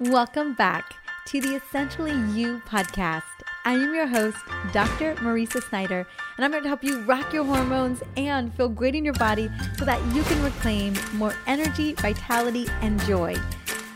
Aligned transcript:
Welcome 0.00 0.54
back 0.54 0.94
to 1.26 1.40
the 1.40 1.54
Essentially 1.54 2.12
You 2.32 2.60
podcast. 2.66 3.22
I 3.64 3.74
am 3.74 3.94
your 3.94 4.06
host, 4.06 4.38
Dr. 4.72 5.14
Mariza 5.16 5.62
Snyder, 5.62 6.06
and 6.36 6.44
I'm 6.44 6.52
here 6.52 6.62
to 6.62 6.68
help 6.68 6.82
you 6.82 7.02
rock 7.02 7.32
your 7.32 7.44
hormones 7.44 8.02
and 8.16 8.52
feel 8.54 8.68
great 8.68 8.94
in 8.94 9.04
your 9.04 9.14
body 9.14 9.50
so 9.78 9.84
that 9.84 10.04
you 10.14 10.22
can 10.24 10.42
reclaim 10.42 10.94
more 11.12 11.34
energy, 11.46 11.92
vitality, 11.94 12.66
and 12.80 13.00
joy 13.02 13.36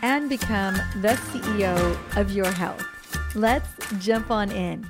and 0.02 0.28
become 0.28 0.74
the 1.00 1.18
CEO 1.30 1.98
of 2.16 2.30
your 2.30 2.50
health. 2.52 2.84
Let's 3.34 3.68
jump 3.98 4.30
on 4.30 4.52
in. 4.52 4.88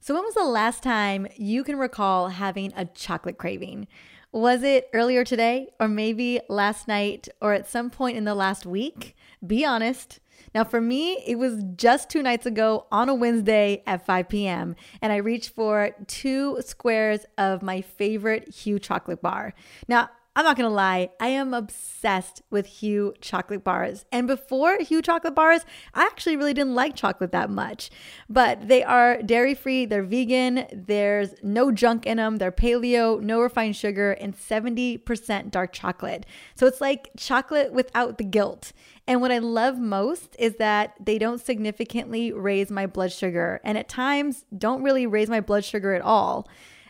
So, 0.00 0.14
when 0.14 0.24
was 0.24 0.34
the 0.34 0.44
last 0.44 0.82
time 0.82 1.26
you 1.36 1.64
can 1.64 1.76
recall 1.76 2.28
having 2.28 2.72
a 2.76 2.84
chocolate 2.84 3.38
craving? 3.38 3.86
Was 4.32 4.62
it 4.62 4.90
earlier 4.92 5.24
today, 5.24 5.70
or 5.80 5.88
maybe 5.88 6.40
last 6.48 6.86
night, 6.86 7.28
or 7.40 7.54
at 7.54 7.68
some 7.68 7.88
point 7.88 8.16
in 8.16 8.24
the 8.24 8.34
last 8.34 8.66
week? 8.66 9.16
Be 9.46 9.64
honest. 9.64 10.20
Now, 10.54 10.64
for 10.64 10.80
me, 10.80 11.22
it 11.26 11.36
was 11.36 11.62
just 11.76 12.10
two 12.10 12.22
nights 12.22 12.46
ago 12.46 12.86
on 12.92 13.08
a 13.08 13.14
Wednesday 13.14 13.82
at 13.86 14.04
5 14.04 14.28
p.m., 14.28 14.76
and 15.00 15.12
I 15.12 15.16
reached 15.16 15.54
for 15.54 15.90
two 16.06 16.60
squares 16.60 17.24
of 17.36 17.62
my 17.62 17.80
favorite 17.80 18.54
Hu 18.64 18.78
chocolate 18.78 19.22
bar. 19.22 19.54
Now, 19.88 20.10
I'm 20.36 20.44
not 20.44 20.56
gonna 20.56 20.70
lie, 20.70 21.10
I 21.18 21.28
am 21.28 21.52
obsessed 21.52 22.42
with 22.48 22.80
Hu 22.80 23.12
chocolate 23.20 23.64
bars. 23.64 24.04
And 24.12 24.28
before 24.28 24.78
Hu 24.88 25.02
chocolate 25.02 25.34
bars, 25.34 25.62
I 25.94 26.04
actually 26.04 26.36
really 26.36 26.54
didn't 26.54 26.76
like 26.76 26.94
chocolate 26.94 27.32
that 27.32 27.50
much. 27.50 27.90
But 28.28 28.68
they 28.68 28.84
are 28.84 29.20
dairy 29.20 29.54
free, 29.54 29.84
they're 29.84 30.04
vegan, 30.04 30.66
there's 30.72 31.34
no 31.42 31.72
junk 31.72 32.06
in 32.06 32.18
them, 32.18 32.36
they're 32.36 32.52
paleo, 32.52 33.20
no 33.20 33.40
refined 33.40 33.74
sugar, 33.74 34.12
and 34.12 34.36
70% 34.36 35.50
dark 35.50 35.72
chocolate. 35.72 36.24
So 36.54 36.66
it's 36.66 36.80
like 36.80 37.10
chocolate 37.16 37.72
without 37.72 38.18
the 38.18 38.24
guilt. 38.24 38.72
And 39.08 39.20
what 39.20 39.32
I 39.32 39.38
love 39.38 39.78
most 39.78 40.36
is 40.38 40.56
that 40.56 40.94
they 41.00 41.18
don't 41.18 41.40
significantly 41.40 42.30
raise 42.30 42.70
my 42.70 42.86
blood 42.86 43.10
sugar, 43.10 43.60
and 43.64 43.76
at 43.76 43.88
times 43.88 44.44
don't 44.56 44.82
really 44.82 45.06
raise 45.06 45.28
my 45.28 45.40
blood 45.40 45.64
sugar 45.64 45.94
at 45.94 46.02
all. 46.02 46.46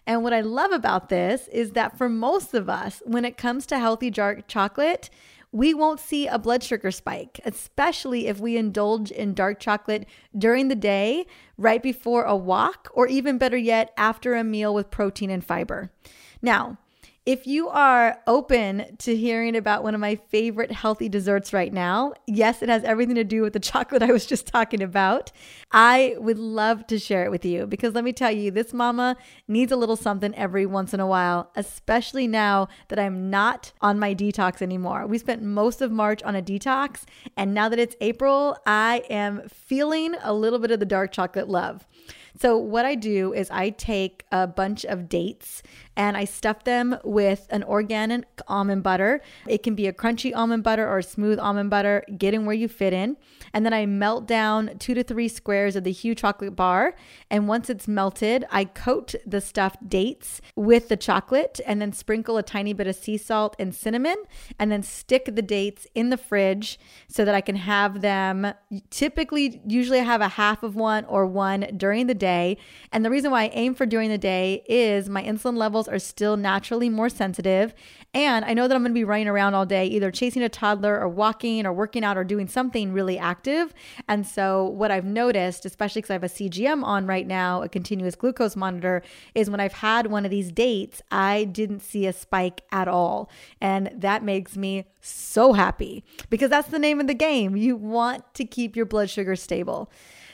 And 0.08 0.22
what 0.22 0.32
I 0.32 0.40
love 0.40 0.72
about 0.72 1.10
this 1.10 1.48
is 1.48 1.72
that 1.72 1.98
for 1.98 2.08
most 2.08 2.54
of 2.54 2.70
us, 2.70 3.02
when 3.04 3.26
it 3.26 3.36
comes 3.36 3.66
to 3.66 3.78
healthy 3.78 4.08
dark 4.08 4.48
chocolate, 4.48 5.10
we 5.52 5.74
won't 5.74 6.00
see 6.00 6.26
a 6.26 6.38
blood 6.38 6.62
sugar 6.62 6.90
spike, 6.90 7.40
especially 7.44 8.26
if 8.26 8.40
we 8.40 8.56
indulge 8.56 9.10
in 9.10 9.34
dark 9.34 9.60
chocolate 9.60 10.08
during 10.36 10.68
the 10.68 10.74
day, 10.74 11.26
right 11.58 11.82
before 11.82 12.24
a 12.24 12.34
walk, 12.34 12.88
or 12.94 13.06
even 13.06 13.36
better 13.36 13.58
yet, 13.58 13.92
after 13.98 14.34
a 14.34 14.42
meal 14.42 14.72
with 14.72 14.90
protein 14.90 15.28
and 15.28 15.44
fiber. 15.44 15.92
Now, 16.40 16.78
if 17.28 17.46
you 17.46 17.68
are 17.68 18.18
open 18.26 18.96
to 18.96 19.14
hearing 19.14 19.54
about 19.54 19.82
one 19.82 19.94
of 19.94 20.00
my 20.00 20.14
favorite 20.14 20.72
healthy 20.72 21.10
desserts 21.10 21.52
right 21.52 21.74
now, 21.74 22.14
yes, 22.26 22.62
it 22.62 22.70
has 22.70 22.82
everything 22.84 23.16
to 23.16 23.22
do 23.22 23.42
with 23.42 23.52
the 23.52 23.60
chocolate 23.60 24.02
I 24.02 24.10
was 24.12 24.24
just 24.24 24.46
talking 24.46 24.82
about. 24.82 25.30
I 25.70 26.14
would 26.16 26.38
love 26.38 26.86
to 26.86 26.98
share 26.98 27.26
it 27.26 27.30
with 27.30 27.44
you 27.44 27.66
because 27.66 27.92
let 27.92 28.02
me 28.02 28.14
tell 28.14 28.30
you, 28.30 28.50
this 28.50 28.72
mama 28.72 29.14
needs 29.46 29.70
a 29.70 29.76
little 29.76 29.94
something 29.94 30.34
every 30.36 30.64
once 30.64 30.94
in 30.94 31.00
a 31.00 31.06
while, 31.06 31.50
especially 31.54 32.26
now 32.26 32.68
that 32.88 32.98
I'm 32.98 33.28
not 33.28 33.72
on 33.82 33.98
my 33.98 34.14
detox 34.14 34.62
anymore. 34.62 35.06
We 35.06 35.18
spent 35.18 35.42
most 35.42 35.82
of 35.82 35.92
March 35.92 36.22
on 36.22 36.34
a 36.34 36.40
detox, 36.40 37.02
and 37.36 37.52
now 37.52 37.68
that 37.68 37.78
it's 37.78 37.94
April, 38.00 38.56
I 38.64 39.02
am 39.10 39.46
feeling 39.50 40.14
a 40.22 40.32
little 40.32 40.58
bit 40.58 40.70
of 40.70 40.80
the 40.80 40.86
dark 40.86 41.12
chocolate 41.12 41.50
love. 41.50 41.86
So, 42.40 42.56
what 42.56 42.84
I 42.84 42.94
do 42.94 43.32
is 43.32 43.50
I 43.50 43.70
take 43.70 44.24
a 44.30 44.46
bunch 44.46 44.84
of 44.84 45.08
dates 45.08 45.60
and 45.96 46.16
I 46.16 46.24
stuff 46.24 46.62
them 46.62 46.96
with 47.02 47.48
an 47.50 47.64
organic 47.64 48.26
almond 48.46 48.84
butter. 48.84 49.20
It 49.48 49.64
can 49.64 49.74
be 49.74 49.88
a 49.88 49.92
crunchy 49.92 50.32
almond 50.32 50.62
butter 50.62 50.88
or 50.88 50.98
a 50.98 51.02
smooth 51.02 51.40
almond 51.40 51.70
butter, 51.70 52.04
getting 52.16 52.46
where 52.46 52.54
you 52.54 52.68
fit 52.68 52.92
in. 52.92 53.16
And 53.52 53.66
then 53.66 53.72
I 53.72 53.86
melt 53.86 54.28
down 54.28 54.78
two 54.78 54.94
to 54.94 55.02
three 55.02 55.26
squares 55.26 55.74
of 55.74 55.82
the 55.82 55.92
Hu 55.92 56.14
chocolate 56.14 56.54
bar. 56.54 56.94
And 57.28 57.48
once 57.48 57.68
it's 57.68 57.88
melted, 57.88 58.44
I 58.52 58.66
coat 58.66 59.16
the 59.26 59.40
stuffed 59.40 59.88
dates 59.88 60.40
with 60.54 60.88
the 60.88 60.96
chocolate 60.96 61.58
and 61.66 61.82
then 61.82 61.92
sprinkle 61.92 62.36
a 62.36 62.44
tiny 62.44 62.72
bit 62.72 62.86
of 62.86 62.94
sea 62.94 63.16
salt 63.16 63.56
and 63.58 63.74
cinnamon 63.74 64.16
and 64.60 64.70
then 64.70 64.84
stick 64.84 65.24
the 65.34 65.42
dates 65.42 65.88
in 65.96 66.10
the 66.10 66.16
fridge 66.16 66.78
so 67.08 67.24
that 67.24 67.34
I 67.34 67.40
can 67.40 67.56
have 67.56 68.00
them. 68.00 68.52
Typically, 68.90 69.60
usually 69.66 69.98
I 69.98 70.04
have 70.04 70.20
a 70.20 70.28
half 70.28 70.62
of 70.62 70.76
one 70.76 71.04
or 71.06 71.26
one 71.26 71.66
during 71.76 72.06
the 72.06 72.14
day. 72.14 72.27
And 72.92 73.04
the 73.04 73.10
reason 73.10 73.30
why 73.30 73.44
I 73.44 73.48
aim 73.48 73.74
for 73.74 73.86
during 73.86 74.08
the 74.08 74.18
day 74.18 74.62
is 74.68 75.08
my 75.08 75.22
insulin 75.22 75.56
levels 75.56 75.88
are 75.88 75.98
still 75.98 76.36
naturally 76.36 76.88
more 76.88 77.08
sensitive. 77.08 77.74
And 78.14 78.44
I 78.44 78.54
know 78.54 78.66
that 78.66 78.74
I'm 78.74 78.82
going 78.82 78.92
to 78.92 78.98
be 78.98 79.04
running 79.04 79.28
around 79.28 79.54
all 79.54 79.66
day, 79.66 79.86
either 79.86 80.10
chasing 80.10 80.42
a 80.42 80.48
toddler 80.48 80.98
or 80.98 81.08
walking 81.08 81.66
or 81.66 81.72
working 81.72 82.04
out 82.04 82.16
or 82.16 82.24
doing 82.24 82.48
something 82.48 82.92
really 82.92 83.18
active. 83.18 83.74
And 84.08 84.26
so, 84.26 84.64
what 84.64 84.90
I've 84.90 85.04
noticed, 85.04 85.66
especially 85.66 86.00
because 86.00 86.10
I 86.10 86.14
have 86.14 86.24
a 86.24 86.28
CGM 86.28 86.82
on 86.82 87.06
right 87.06 87.26
now, 87.26 87.62
a 87.62 87.68
continuous 87.68 88.14
glucose 88.14 88.56
monitor, 88.56 89.02
is 89.34 89.50
when 89.50 89.60
I've 89.60 89.74
had 89.74 90.06
one 90.06 90.24
of 90.24 90.30
these 90.30 90.50
dates, 90.50 91.02
I 91.10 91.44
didn't 91.44 91.80
see 91.80 92.06
a 92.06 92.12
spike 92.12 92.62
at 92.72 92.88
all. 92.88 93.30
And 93.60 93.90
that 93.94 94.22
makes 94.22 94.56
me 94.56 94.86
so 95.02 95.52
happy 95.52 96.02
because 96.30 96.50
that's 96.50 96.68
the 96.68 96.78
name 96.78 97.00
of 97.00 97.06
the 97.06 97.14
game. 97.14 97.56
You 97.56 97.76
want 97.76 98.24
to 98.34 98.44
keep 98.44 98.74
your 98.74 98.86
blood 98.86 99.10
sugar 99.10 99.36
stable. 99.36 99.90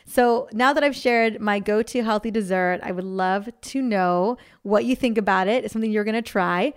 So 0.06 0.48
now 0.52 0.72
that 0.72 0.84
I've 0.84 0.96
shared 0.96 1.40
my 1.40 1.58
go 1.58 1.82
to 1.82 2.02
healthy 2.02 2.30
dessert, 2.30 2.80
I 2.82 2.92
would 2.92 3.04
love 3.04 3.48
to 3.60 3.82
know 3.82 4.36
what 4.62 4.84
you 4.84 4.94
think 4.94 5.16
about 5.16 5.48
it. 5.48 5.64
It's 5.64 5.72
something 5.72 5.90
you're 5.90 6.04
going 6.04 6.14
to 6.14 6.22
try. 6.22 6.74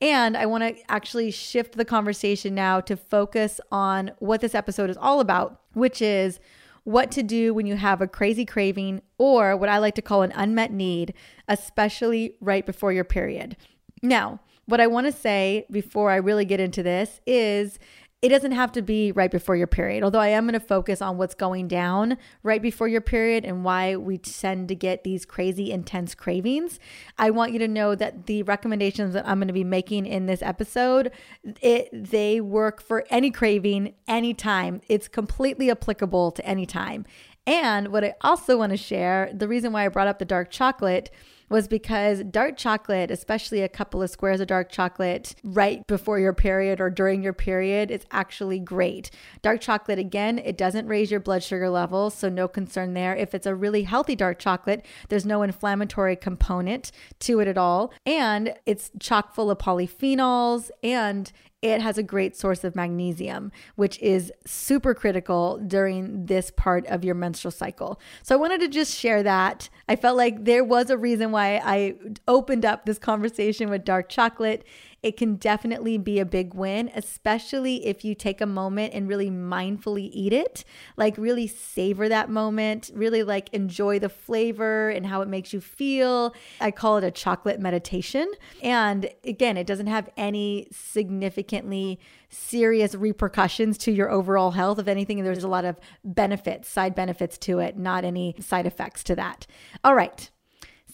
And 0.00 0.36
I 0.36 0.46
want 0.46 0.62
to 0.62 0.90
actually 0.90 1.32
shift 1.32 1.76
the 1.76 1.84
conversation 1.84 2.54
now 2.54 2.80
to 2.82 2.96
focus 2.96 3.60
on 3.72 4.12
what 4.20 4.40
this 4.40 4.54
episode 4.54 4.90
is 4.90 4.96
all 4.96 5.18
about, 5.18 5.60
which 5.72 6.00
is 6.00 6.38
what 6.84 7.10
to 7.10 7.22
do 7.22 7.52
when 7.52 7.66
you 7.66 7.76
have 7.76 8.00
a 8.00 8.06
crazy 8.06 8.44
craving 8.44 9.02
or 9.18 9.56
what 9.56 9.68
I 9.68 9.78
like 9.78 9.96
to 9.96 10.02
call 10.02 10.22
an 10.22 10.32
unmet 10.36 10.72
need, 10.72 11.14
especially 11.48 12.36
right 12.40 12.64
before 12.64 12.92
your 12.92 13.04
period. 13.04 13.56
Now, 14.02 14.40
what 14.66 14.80
I 14.80 14.86
want 14.86 15.06
to 15.06 15.12
say 15.12 15.66
before 15.70 16.10
I 16.10 16.16
really 16.16 16.44
get 16.44 16.60
into 16.60 16.82
this 16.82 17.20
is 17.26 17.78
it 18.20 18.30
doesn't 18.30 18.52
have 18.52 18.72
to 18.72 18.82
be 18.82 19.12
right 19.12 19.30
before 19.30 19.54
your 19.54 19.68
period, 19.68 20.02
although 20.02 20.18
I 20.18 20.28
am 20.28 20.44
going 20.44 20.54
to 20.54 20.60
focus 20.60 21.00
on 21.00 21.18
what's 21.18 21.34
going 21.34 21.68
down 21.68 22.18
right 22.42 22.60
before 22.60 22.88
your 22.88 23.00
period 23.00 23.44
and 23.44 23.64
why 23.64 23.94
we 23.94 24.18
tend 24.18 24.66
to 24.68 24.74
get 24.74 25.04
these 25.04 25.24
crazy 25.24 25.70
intense 25.70 26.16
cravings. 26.16 26.80
I 27.16 27.30
want 27.30 27.52
you 27.52 27.60
to 27.60 27.68
know 27.68 27.94
that 27.94 28.26
the 28.26 28.42
recommendations 28.42 29.14
that 29.14 29.28
I'm 29.28 29.38
going 29.38 29.46
to 29.46 29.54
be 29.54 29.62
making 29.62 30.06
in 30.06 30.26
this 30.26 30.42
episode, 30.42 31.12
it 31.60 31.88
they 31.92 32.40
work 32.40 32.82
for 32.82 33.04
any 33.08 33.30
craving 33.30 33.94
anytime. 34.08 34.80
It's 34.88 35.06
completely 35.06 35.70
applicable 35.70 36.32
to 36.32 36.44
any 36.44 36.66
time. 36.66 37.06
And 37.46 37.88
what 37.88 38.02
I 38.02 38.14
also 38.20 38.58
want 38.58 38.70
to 38.70 38.76
share, 38.76 39.30
the 39.32 39.46
reason 39.46 39.72
why 39.72 39.86
I 39.86 39.88
brought 39.88 40.08
up 40.08 40.18
the 40.18 40.24
dark 40.24 40.50
chocolate 40.50 41.10
was 41.48 41.68
because 41.68 42.22
dark 42.24 42.56
chocolate, 42.56 43.10
especially 43.10 43.62
a 43.62 43.68
couple 43.68 44.02
of 44.02 44.10
squares 44.10 44.40
of 44.40 44.46
dark 44.46 44.70
chocolate 44.70 45.34
right 45.42 45.86
before 45.86 46.18
your 46.18 46.32
period 46.32 46.80
or 46.80 46.90
during 46.90 47.22
your 47.22 47.32
period, 47.32 47.90
is 47.90 48.04
actually 48.10 48.58
great. 48.58 49.10
Dark 49.42 49.60
chocolate, 49.60 49.98
again, 49.98 50.38
it 50.38 50.56
doesn't 50.56 50.86
raise 50.86 51.10
your 51.10 51.20
blood 51.20 51.42
sugar 51.42 51.70
levels, 51.70 52.14
so 52.14 52.28
no 52.28 52.48
concern 52.48 52.94
there. 52.94 53.14
If 53.16 53.34
it's 53.34 53.46
a 53.46 53.54
really 53.54 53.84
healthy 53.84 54.16
dark 54.16 54.38
chocolate, 54.38 54.84
there's 55.08 55.26
no 55.26 55.42
inflammatory 55.42 56.16
component 56.16 56.92
to 57.20 57.40
it 57.40 57.48
at 57.48 57.58
all. 57.58 57.92
And 58.04 58.54
it's 58.66 58.90
chock 58.98 59.34
full 59.34 59.50
of 59.50 59.58
polyphenols 59.58 60.70
and 60.82 61.32
it 61.60 61.80
has 61.80 61.98
a 61.98 62.02
great 62.02 62.36
source 62.36 62.62
of 62.62 62.76
magnesium, 62.76 63.50
which 63.74 63.98
is 64.00 64.32
super 64.46 64.94
critical 64.94 65.58
during 65.66 66.26
this 66.26 66.52
part 66.52 66.86
of 66.86 67.04
your 67.04 67.16
menstrual 67.16 67.50
cycle. 67.50 68.00
So 68.22 68.34
I 68.34 68.38
wanted 68.38 68.60
to 68.60 68.68
just 68.68 68.96
share 68.96 69.24
that. 69.24 69.68
I 69.88 69.96
felt 69.96 70.16
like 70.16 70.44
there 70.44 70.62
was 70.62 70.88
a 70.88 70.96
reason 70.96 71.32
why 71.32 71.60
I 71.64 71.96
opened 72.28 72.64
up 72.64 72.86
this 72.86 72.98
conversation 72.98 73.70
with 73.70 73.84
dark 73.84 74.08
chocolate 74.08 74.64
it 75.02 75.16
can 75.16 75.36
definitely 75.36 75.96
be 75.96 76.18
a 76.18 76.24
big 76.24 76.54
win, 76.54 76.90
especially 76.94 77.86
if 77.86 78.04
you 78.04 78.14
take 78.14 78.40
a 78.40 78.46
moment 78.46 78.94
and 78.94 79.08
really 79.08 79.30
mindfully 79.30 80.10
eat 80.12 80.32
it. 80.32 80.64
Like, 80.96 81.16
really 81.16 81.46
savor 81.46 82.08
that 82.08 82.30
moment, 82.30 82.90
really 82.92 83.22
like 83.22 83.48
enjoy 83.50 83.98
the 83.98 84.08
flavor 84.08 84.90
and 84.90 85.06
how 85.06 85.22
it 85.22 85.28
makes 85.28 85.52
you 85.52 85.60
feel. 85.60 86.34
I 86.60 86.70
call 86.72 86.96
it 86.96 87.04
a 87.04 87.10
chocolate 87.10 87.60
meditation. 87.60 88.30
And 88.62 89.08
again, 89.24 89.56
it 89.56 89.66
doesn't 89.66 89.86
have 89.86 90.10
any 90.16 90.68
significantly 90.72 92.00
serious 92.28 92.94
repercussions 92.94 93.78
to 93.78 93.92
your 93.92 94.10
overall 94.10 94.50
health. 94.50 94.78
If 94.78 94.88
anything, 94.88 95.22
there's 95.22 95.44
a 95.44 95.48
lot 95.48 95.64
of 95.64 95.78
benefits, 96.04 96.68
side 96.68 96.94
benefits 96.94 97.38
to 97.38 97.60
it, 97.60 97.78
not 97.78 98.04
any 98.04 98.34
side 98.40 98.66
effects 98.66 99.04
to 99.04 99.16
that. 99.16 99.46
All 99.84 99.94
right. 99.94 100.30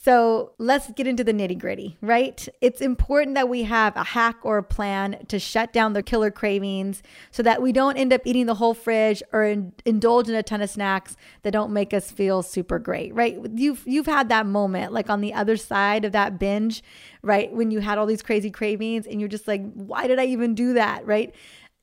So 0.05 0.53
let's 0.59 0.91
get 0.91 1.07
into 1.07 1.25
the 1.25 1.33
nitty 1.33 1.59
gritty, 1.59 1.97
right? 2.03 2.47
It's 2.61 2.83
important 2.83 3.37
that 3.37 3.49
we 3.49 3.63
have 3.63 3.97
a 3.97 4.05
hack 4.05 4.37
or 4.43 4.59
a 4.59 4.63
plan 4.63 5.25
to 5.29 5.39
shut 5.39 5.73
down 5.73 5.95
the 5.95 6.03
killer 6.03 6.31
cravings 6.31 7.03
so 7.31 7.43
that 7.43 7.63
we 7.63 7.73
don't 7.73 7.97
end 7.97 8.13
up 8.13 8.21
eating 8.27 8.45
the 8.45 8.57
whole 8.57 8.75
fridge 8.75 9.23
or 9.33 9.45
in, 9.45 9.73
indulge 9.87 10.29
in 10.29 10.35
a 10.35 10.43
ton 10.43 10.61
of 10.61 10.69
snacks 10.69 11.17
that 11.43 11.53
don't 11.53 11.73
make 11.73 11.95
us 11.95 12.11
feel 12.11 12.43
super 12.43 12.79
great, 12.79 13.15
right? 13.15 13.39
You've 13.55 13.83
you've 13.87 14.05
had 14.05 14.29
that 14.29 14.45
moment 14.45 14.93
like 14.93 15.09
on 15.09 15.23
the 15.23 15.33
other 15.33 15.57
side 15.57 16.05
of 16.05 16.13
that 16.13 16.39
binge, 16.39 16.83
right? 17.23 17.51
When 17.51 17.71
you 17.71 17.81
had 17.81 17.97
all 17.97 18.05
these 18.05 18.23
crazy 18.23 18.51
cravings 18.51 19.07
and 19.07 19.21
you're 19.21 19.29
just 19.31 19.49
like, 19.49 19.63
why 19.73 20.07
did 20.07 20.19
I 20.19 20.27
even 20.27 20.55
do 20.55 20.75
that, 20.75 21.07
right? 21.07 21.35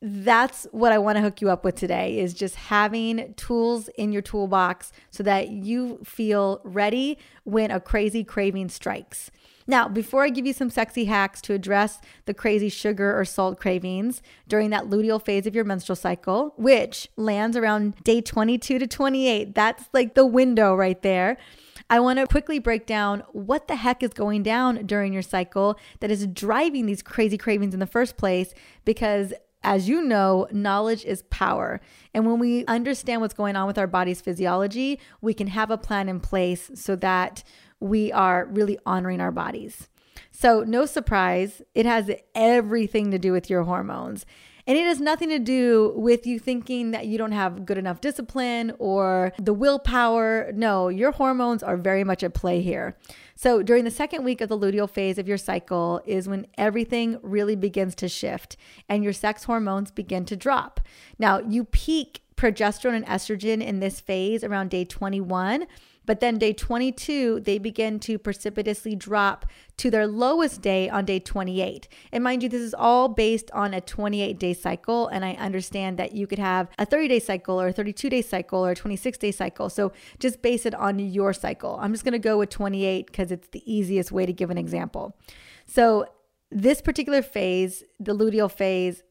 That's 0.02 0.66
what 0.72 0.92
I 0.92 0.98
want 0.98 1.18
to 1.18 1.22
hook 1.22 1.42
you 1.42 1.50
up 1.52 1.64
with 1.64 1.76
today 1.76 2.18
is 2.18 2.34
just 2.34 2.56
having 2.56 3.36
tools 3.36 3.88
in 3.90 4.12
your 4.12 4.24
toolbox 4.24 4.92
so 5.12 5.22
that 5.24 5.50
you 5.50 6.00
feel 6.04 6.60
ready 6.64 7.20
when 7.44 7.70
a 7.70 7.80
crazy 7.80 8.24
craving 8.24 8.70
strikes. 8.70 9.30
Now, 9.68 9.88
before 9.88 10.24
I 10.24 10.30
give 10.30 10.48
you 10.48 10.54
some 10.54 10.72
sexy 10.72 11.06
hacks 11.06 11.40
to 11.42 11.54
address 11.54 12.02
the 12.26 12.34
crazy 12.34 12.68
sugar 12.68 13.18
or 13.18 13.24
salt 13.26 13.60
cravings 13.60 14.24
during 14.48 14.72
that 14.72 14.86
luteal 14.86 15.24
phase 15.24 15.46
of 15.46 15.54
your 15.54 15.64
menstrual 15.64 15.96
cycle, 15.96 16.56
which 16.58 17.08
lands 17.16 17.56
around 17.56 17.96
day 18.04 18.22
22 18.22 18.80
to 18.80 18.88
28, 18.88 19.54
that's 19.54 19.88
like 19.94 20.16
the 20.16 20.26
window 20.26 20.74
right 20.74 21.02
there. 21.04 21.38
I 21.92 22.00
want 22.00 22.20
to 22.20 22.26
quickly 22.26 22.58
break 22.58 22.88
down 22.88 23.22
what 23.34 23.68
the 23.68 23.76
heck 23.76 24.02
is 24.02 24.12
going 24.12 24.42
down 24.44 24.88
during 24.88 25.14
your 25.14 25.22
cycle 25.22 25.78
that 26.00 26.10
is 26.10 26.26
driving 26.26 26.86
these 26.86 27.04
crazy 27.04 27.38
cravings 27.38 27.74
in 27.74 27.80
the 27.80 27.86
first 27.86 28.18
place 28.18 28.54
because 28.84 29.34
as 29.64 29.88
you 29.88 30.02
know, 30.02 30.48
knowledge 30.52 31.06
is 31.06 31.24
power. 31.30 31.80
And 32.14 32.26
when 32.26 32.40
we 32.40 32.66
understand 32.66 33.22
what's 33.22 33.34
going 33.34 33.56
on 33.56 33.68
with 33.68 33.78
our 33.78 33.88
body's 33.88 34.22
physiology, 34.22 35.00
we 35.22 35.34
can 35.34 35.48
have 35.48 35.70
a 35.70 35.78
plan 35.78 36.10
in 36.10 36.20
place 36.20 36.72
so 36.74 36.96
that 36.98 37.44
we 37.80 38.12
are 38.12 38.46
really 38.46 38.80
honoring 38.86 39.22
our 39.22 39.32
bodies. 39.32 39.88
So, 40.32 40.64
no 40.64 40.86
surprise, 40.86 41.62
it 41.76 41.86
has 41.86 42.10
everything 42.34 43.12
to 43.12 43.20
do 43.20 43.32
with 43.32 43.50
your 43.50 43.64
hormones. 43.64 44.26
And 44.68 44.78
it 44.78 44.86
has 44.86 45.00
nothing 45.00 45.30
to 45.30 45.40
do 45.40 45.94
with 45.96 46.26
you 46.28 46.40
thinking 46.40 46.92
that 46.92 47.08
you 47.08 47.18
don't 47.18 47.32
have 47.32 47.66
good 47.66 47.78
enough 47.78 48.02
discipline 48.02 48.74
or 48.80 49.34
the 49.40 49.54
willpower. 49.54 50.52
No, 50.54 50.90
your 50.90 51.12
hormones 51.12 51.64
are 51.64 51.78
very 51.78 52.04
much 52.04 52.24
at 52.24 52.34
play 52.34 52.62
here. 52.62 52.98
So, 53.36 53.64
during 53.64 53.86
the 53.86 53.92
second 53.92 54.24
week 54.24 54.42
of 54.42 54.50
the 54.50 54.58
luteal 54.58 54.90
phase 54.90 55.18
of 55.18 55.28
your 55.28 55.38
cycle 55.38 56.02
is 56.06 56.28
when 56.28 56.46
everything 56.58 57.18
really 57.24 57.56
begins 57.56 57.96
to 57.96 58.08
shift 58.08 58.56
and 58.88 59.04
your 59.04 59.14
sex 59.14 59.46
hormones 59.46 59.90
begin 59.90 60.26
to 60.26 60.36
drop. 60.36 60.80
Now, 61.18 61.40
you 61.40 61.66
peak 61.66 62.22
progesterone 62.36 62.96
and 62.96 63.06
estrogen 63.06 63.64
in 63.64 63.80
this 63.80 64.00
phase 64.00 64.44
around 64.44 64.70
day 64.70 64.86
21 64.86 65.66
but 66.12 66.20
then 66.20 66.38
day 66.38 66.52
22, 66.52 67.40
they 67.40 67.58
begin 67.58 67.98
to 68.02 68.20
precipitously 68.20 68.98
drop 68.98 69.46
to 69.78 69.90
their 69.90 70.06
lowest 70.06 70.62
day 70.62 70.90
on 70.90 71.06
day 71.06 71.20
28. 71.20 71.88
And 72.12 72.22
mind 72.22 72.44
you, 72.44 72.50
this 72.50 72.60
is 72.60 72.74
all 72.74 73.08
based 73.08 73.50
on 73.52 73.74
a 73.74 73.80
28 73.80 74.38
day 74.38 74.54
cycle. 74.54 75.08
And 75.08 75.24
I 75.24 75.36
understand 75.36 75.98
that 76.00 76.12
you 76.12 76.28
could 76.28 76.38
have 76.38 76.68
a 76.78 76.86
30 76.86 77.08
day 77.08 77.20
cycle 77.20 77.62
or 77.62 77.70
a 77.70 77.72
32 77.72 78.10
day 78.10 78.22
cycle 78.22 78.60
or 78.60 78.72
a 78.72 78.76
26 78.76 79.18
day 79.20 79.32
cycle. 79.32 79.70
So 79.70 79.94
just 80.20 80.42
base 80.42 80.66
it 80.66 80.76
on 80.76 81.00
your 81.00 81.32
cycle. 81.32 81.80
I'm 81.82 81.94
just 81.94 82.04
going 82.04 82.12
to 82.12 82.20
go 82.20 82.38
with 82.38 82.50
28 82.50 83.06
because 83.06 83.32
it's 83.32 83.48
the 83.48 83.64
easiest 83.66 84.12
way 84.12 84.26
to 84.26 84.34
give 84.34 84.50
an 84.50 84.58
example. 84.58 85.16
So 85.66 86.08
this 86.52 86.82
particular 86.82 87.22
phase, 87.22 87.86
the 88.02 88.14
luteal 88.14 88.52
phase, 88.52 89.02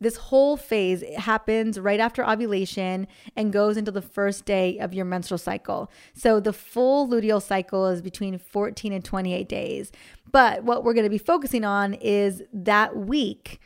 this 0.00 0.16
whole 0.16 0.56
phase 0.56 1.02
happens 1.16 1.78
right 1.78 2.00
after 2.00 2.26
ovulation 2.26 3.06
and 3.36 3.52
goes 3.52 3.76
into 3.76 3.90
the 3.90 4.02
first 4.02 4.44
day 4.44 4.78
of 4.78 4.94
your 4.94 5.04
menstrual 5.04 5.38
cycle. 5.38 5.90
So 6.14 6.40
the 6.40 6.52
full 6.52 7.06
luteal 7.08 7.42
cycle 7.42 7.86
is 7.86 8.00
between 8.00 8.38
14 8.38 8.92
and 8.92 9.04
28 9.04 9.48
days. 9.48 9.92
But 10.32 10.64
what 10.64 10.84
we're 10.84 10.94
going 10.94 11.04
to 11.04 11.10
be 11.10 11.18
focusing 11.18 11.64
on 11.64 11.94
is 11.94 12.42
that 12.52 12.96
week 12.96 13.60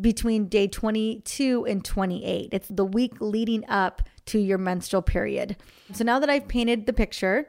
between 0.00 0.46
day 0.46 0.68
22 0.68 1.66
and 1.66 1.84
28. 1.84 2.50
It's 2.52 2.68
the 2.68 2.84
week 2.84 3.14
leading 3.20 3.64
up 3.68 4.02
to 4.26 4.38
your 4.38 4.58
menstrual 4.58 5.02
period. 5.02 5.56
So 5.92 6.04
now 6.04 6.20
that 6.20 6.30
I've 6.30 6.46
painted 6.46 6.86
the 6.86 6.92
picture, 6.92 7.48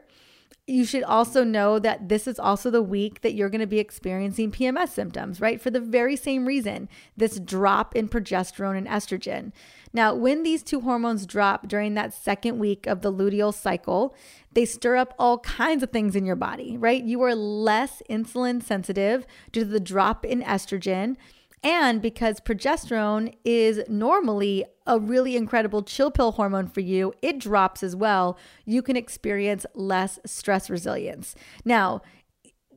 you 0.72 0.86
should 0.86 1.02
also 1.02 1.44
know 1.44 1.78
that 1.78 2.08
this 2.08 2.26
is 2.26 2.38
also 2.38 2.70
the 2.70 2.80
week 2.80 3.20
that 3.20 3.34
you're 3.34 3.50
going 3.50 3.60
to 3.60 3.66
be 3.66 3.78
experiencing 3.78 4.50
PMS 4.50 4.88
symptoms, 4.88 5.38
right? 5.38 5.60
For 5.60 5.70
the 5.70 5.80
very 5.80 6.16
same 6.16 6.46
reason, 6.46 6.88
this 7.14 7.38
drop 7.38 7.94
in 7.94 8.08
progesterone 8.08 8.78
and 8.78 8.86
estrogen. 8.86 9.52
Now, 9.92 10.14
when 10.14 10.42
these 10.42 10.62
two 10.62 10.80
hormones 10.80 11.26
drop 11.26 11.68
during 11.68 11.92
that 11.94 12.14
second 12.14 12.58
week 12.58 12.86
of 12.86 13.02
the 13.02 13.12
luteal 13.12 13.52
cycle, 13.52 14.14
they 14.52 14.64
stir 14.64 14.96
up 14.96 15.14
all 15.18 15.40
kinds 15.40 15.82
of 15.82 15.90
things 15.90 16.16
in 16.16 16.24
your 16.24 16.36
body, 16.36 16.78
right? 16.78 17.04
You 17.04 17.20
are 17.20 17.34
less 17.34 18.02
insulin 18.08 18.62
sensitive 18.62 19.26
due 19.52 19.64
to 19.64 19.70
the 19.70 19.78
drop 19.78 20.24
in 20.24 20.40
estrogen. 20.40 21.16
And 21.62 22.00
because 22.00 22.40
progesterone 22.40 23.34
is 23.44 23.82
normally 23.88 24.64
a 24.86 24.98
really 24.98 25.36
incredible 25.36 25.82
chill 25.82 26.10
pill 26.10 26.32
hormone 26.32 26.66
for 26.66 26.80
you, 26.80 27.12
it 27.22 27.38
drops 27.38 27.82
as 27.82 27.94
well. 27.96 28.38
You 28.64 28.82
can 28.82 28.96
experience 28.96 29.66
less 29.74 30.18
stress 30.24 30.68
resilience. 30.70 31.34
Now, 31.64 32.02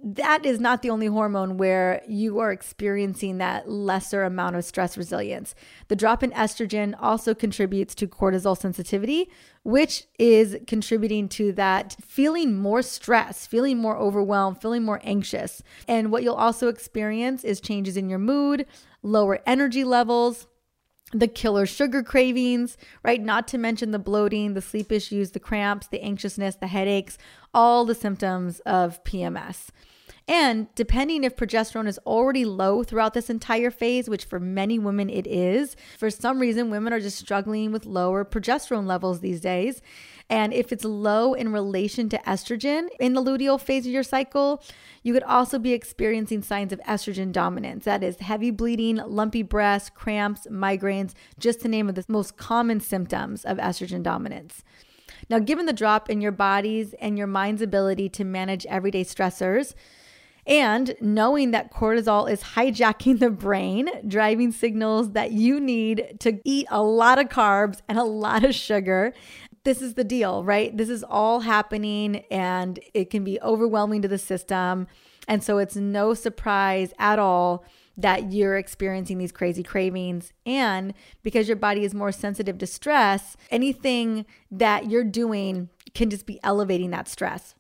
that 0.07 0.45
is 0.45 0.59
not 0.59 0.83
the 0.83 0.91
only 0.91 1.07
hormone 1.07 1.57
where 1.57 2.03
you 2.07 2.37
are 2.37 2.51
experiencing 2.51 3.39
that 3.39 3.67
lesser 3.67 4.23
amount 4.23 4.55
of 4.55 4.63
stress 4.63 4.97
resilience. 4.97 5.55
The 5.87 5.95
drop 5.95 6.21
in 6.21 6.29
estrogen 6.31 6.93
also 6.99 7.33
contributes 7.33 7.95
to 7.95 8.07
cortisol 8.07 8.55
sensitivity, 8.55 9.31
which 9.63 10.03
is 10.19 10.57
contributing 10.67 11.27
to 11.29 11.51
that 11.53 11.95
feeling 12.05 12.55
more 12.55 12.83
stress, 12.83 13.47
feeling 13.47 13.79
more 13.79 13.97
overwhelmed, 13.97 14.61
feeling 14.61 14.83
more 14.83 15.01
anxious. 15.03 15.63
And 15.87 16.11
what 16.11 16.21
you'll 16.21 16.35
also 16.35 16.67
experience 16.67 17.43
is 17.43 17.59
changes 17.59 17.97
in 17.97 18.07
your 18.07 18.19
mood, 18.19 18.67
lower 19.01 19.39
energy 19.47 19.83
levels, 19.83 20.45
the 21.19 21.27
killer 21.27 21.65
sugar 21.65 22.03
cravings, 22.03 22.77
right? 23.03 23.21
Not 23.21 23.47
to 23.49 23.57
mention 23.57 23.91
the 23.91 23.99
bloating, 23.99 24.53
the 24.53 24.61
sleep 24.61 24.91
issues, 24.91 25.31
the 25.31 25.39
cramps, 25.39 25.87
the 25.87 26.01
anxiousness, 26.01 26.55
the 26.55 26.67
headaches, 26.67 27.17
all 27.53 27.85
the 27.85 27.95
symptoms 27.95 28.59
of 28.61 29.03
PMS. 29.05 29.67
And 30.27 30.73
depending 30.73 31.23
if 31.23 31.35
progesterone 31.35 31.87
is 31.87 31.99
already 31.99 32.45
low 32.45 32.83
throughout 32.83 33.13
this 33.13 33.29
entire 33.29 33.69
phase, 33.69 34.09
which 34.09 34.25
for 34.25 34.39
many 34.39 34.79
women 34.79 35.07
it 35.07 35.27
is, 35.27 35.75
for 35.99 36.09
some 36.09 36.39
reason, 36.39 36.71
women 36.71 36.93
are 36.93 36.99
just 36.99 37.19
struggling 37.19 37.71
with 37.71 37.85
lower 37.85 38.25
progesterone 38.25 38.87
levels 38.87 39.19
these 39.19 39.39
days. 39.39 39.83
And 40.27 40.51
if 40.51 40.71
it's 40.71 40.83
low 40.83 41.35
in 41.35 41.53
relation 41.53 42.09
to 42.09 42.17
estrogen 42.25 42.87
in 42.99 43.13
the 43.13 43.23
luteal 43.23 43.61
phase 43.61 43.85
of 43.85 43.91
your 43.91 44.01
cycle, 44.01 44.63
you 45.03 45.13
could 45.13 45.21
also 45.21 45.59
be 45.59 45.73
experiencing 45.73 46.41
signs 46.41 46.73
of 46.73 46.79
estrogen 46.79 47.31
dominance. 47.31 47.85
That 47.85 48.03
is 48.03 48.17
heavy 48.17 48.49
bleeding, 48.49 48.95
lumpy 48.95 49.43
breasts, 49.43 49.91
cramps, 49.91 50.47
migraines, 50.49 51.13
just 51.37 51.61
to 51.61 51.67
name 51.67 51.87
of 51.87 51.93
the 51.93 52.05
most 52.07 52.35
common 52.35 52.79
symptoms 52.79 53.45
of 53.45 53.59
estrogen 53.59 54.01
dominance. 54.01 54.63
Now, 55.29 55.37
given 55.37 55.67
the 55.67 55.73
drop 55.73 56.09
in 56.09 56.21
your 56.21 56.31
body's 56.31 56.93
and 56.95 57.15
your 57.15 57.27
mind's 57.27 57.61
ability 57.61 58.09
to 58.09 58.23
manage 58.23 58.65
everyday 58.65 59.03
stressors, 59.03 59.75
and 60.47 60.95
knowing 61.01 61.51
that 61.51 61.73
cortisol 61.73 62.29
is 62.29 62.41
hijacking 62.41 63.19
the 63.19 63.29
brain, 63.29 63.89
driving 64.07 64.51
signals 64.51 65.11
that 65.11 65.31
you 65.31 65.59
need 65.59 66.17
to 66.19 66.39
eat 66.43 66.67
a 66.69 66.81
lot 66.81 67.19
of 67.19 67.29
carbs 67.29 67.81
and 67.87 67.97
a 67.97 68.03
lot 68.03 68.43
of 68.43 68.53
sugar. 68.53 69.13
This 69.63 69.81
is 69.81 69.95
the 69.95 70.03
deal, 70.03 70.43
right? 70.43 70.75
This 70.75 70.89
is 70.89 71.03
all 71.03 71.39
happening 71.39 72.17
and 72.29 72.79
it 72.93 73.09
can 73.09 73.23
be 73.23 73.39
overwhelming 73.41 74.03
to 74.03 74.07
the 74.07 74.19
system. 74.19 74.87
And 75.27 75.43
so 75.43 75.57
it's 75.57 75.75
no 75.75 76.13
surprise 76.13 76.93
at 76.99 77.17
all 77.17 77.65
that 77.97 78.31
you're 78.31 78.57
experiencing 78.57 79.17
these 79.17 79.31
crazy 79.31 79.63
cravings. 79.63 80.33
And 80.45 80.93
because 81.23 81.47
your 81.47 81.55
body 81.55 81.83
is 81.83 81.95
more 81.95 82.11
sensitive 82.11 82.57
to 82.59 82.67
stress, 82.67 83.35
anything 83.49 84.25
that 84.51 84.89
you're 84.91 85.03
doing 85.03 85.69
can 85.95 86.09
just 86.09 86.25
be 86.25 86.39
elevating 86.43 86.91
that 86.91 87.07
stress. 87.07 87.55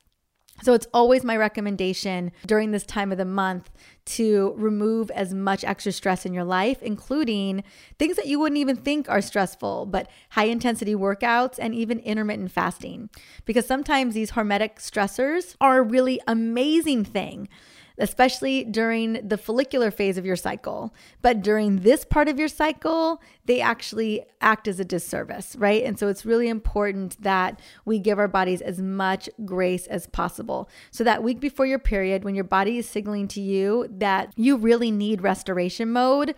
So 0.63 0.73
it's 0.73 0.87
always 0.93 1.23
my 1.23 1.35
recommendation 1.35 2.31
during 2.45 2.71
this 2.71 2.85
time 2.85 3.11
of 3.11 3.17
the 3.17 3.25
month 3.25 3.69
to 4.05 4.53
remove 4.57 5.11
as 5.11 5.33
much 5.33 5.63
extra 5.63 5.91
stress 5.91 6.25
in 6.25 6.33
your 6.33 6.43
life, 6.43 6.81
including 6.81 7.63
things 7.99 8.15
that 8.15 8.27
you 8.27 8.39
wouldn't 8.39 8.59
even 8.59 8.77
think 8.77 9.09
are 9.09 9.21
stressful, 9.21 9.87
but 9.87 10.09
high 10.31 10.45
intensity 10.45 10.95
workouts 10.95 11.57
and 11.59 11.75
even 11.75 11.99
intermittent 11.99 12.51
fasting. 12.51 13.09
Because 13.43 13.65
sometimes 13.65 14.13
these 14.13 14.31
hormetic 14.31 14.77
stressors 14.77 15.55
are 15.59 15.79
a 15.79 15.83
really 15.83 16.21
amazing 16.27 17.03
thing 17.03 17.49
especially 17.97 18.63
during 18.63 19.27
the 19.27 19.37
follicular 19.37 19.91
phase 19.91 20.17
of 20.17 20.25
your 20.25 20.35
cycle. 20.35 20.93
But 21.21 21.41
during 21.41 21.77
this 21.77 22.05
part 22.05 22.27
of 22.27 22.39
your 22.39 22.47
cycle, 22.47 23.21
they 23.45 23.61
actually 23.61 24.23
act 24.41 24.67
as 24.67 24.79
a 24.79 24.85
disservice, 24.85 25.55
right? 25.55 25.83
And 25.83 25.97
so 25.97 26.07
it's 26.07 26.25
really 26.25 26.49
important 26.49 27.21
that 27.21 27.59
we 27.85 27.99
give 27.99 28.19
our 28.19 28.27
bodies 28.27 28.61
as 28.61 28.81
much 28.81 29.29
grace 29.45 29.87
as 29.87 30.07
possible. 30.07 30.69
So 30.91 31.03
that 31.03 31.23
week 31.23 31.39
before 31.39 31.65
your 31.65 31.79
period, 31.79 32.23
when 32.23 32.35
your 32.35 32.43
body 32.43 32.77
is 32.77 32.87
signaling 32.87 33.27
to 33.29 33.41
you 33.41 33.87
that 33.89 34.33
you 34.35 34.57
really 34.57 34.91
need 34.91 35.21
restoration 35.21 35.91
mode, 35.91 36.35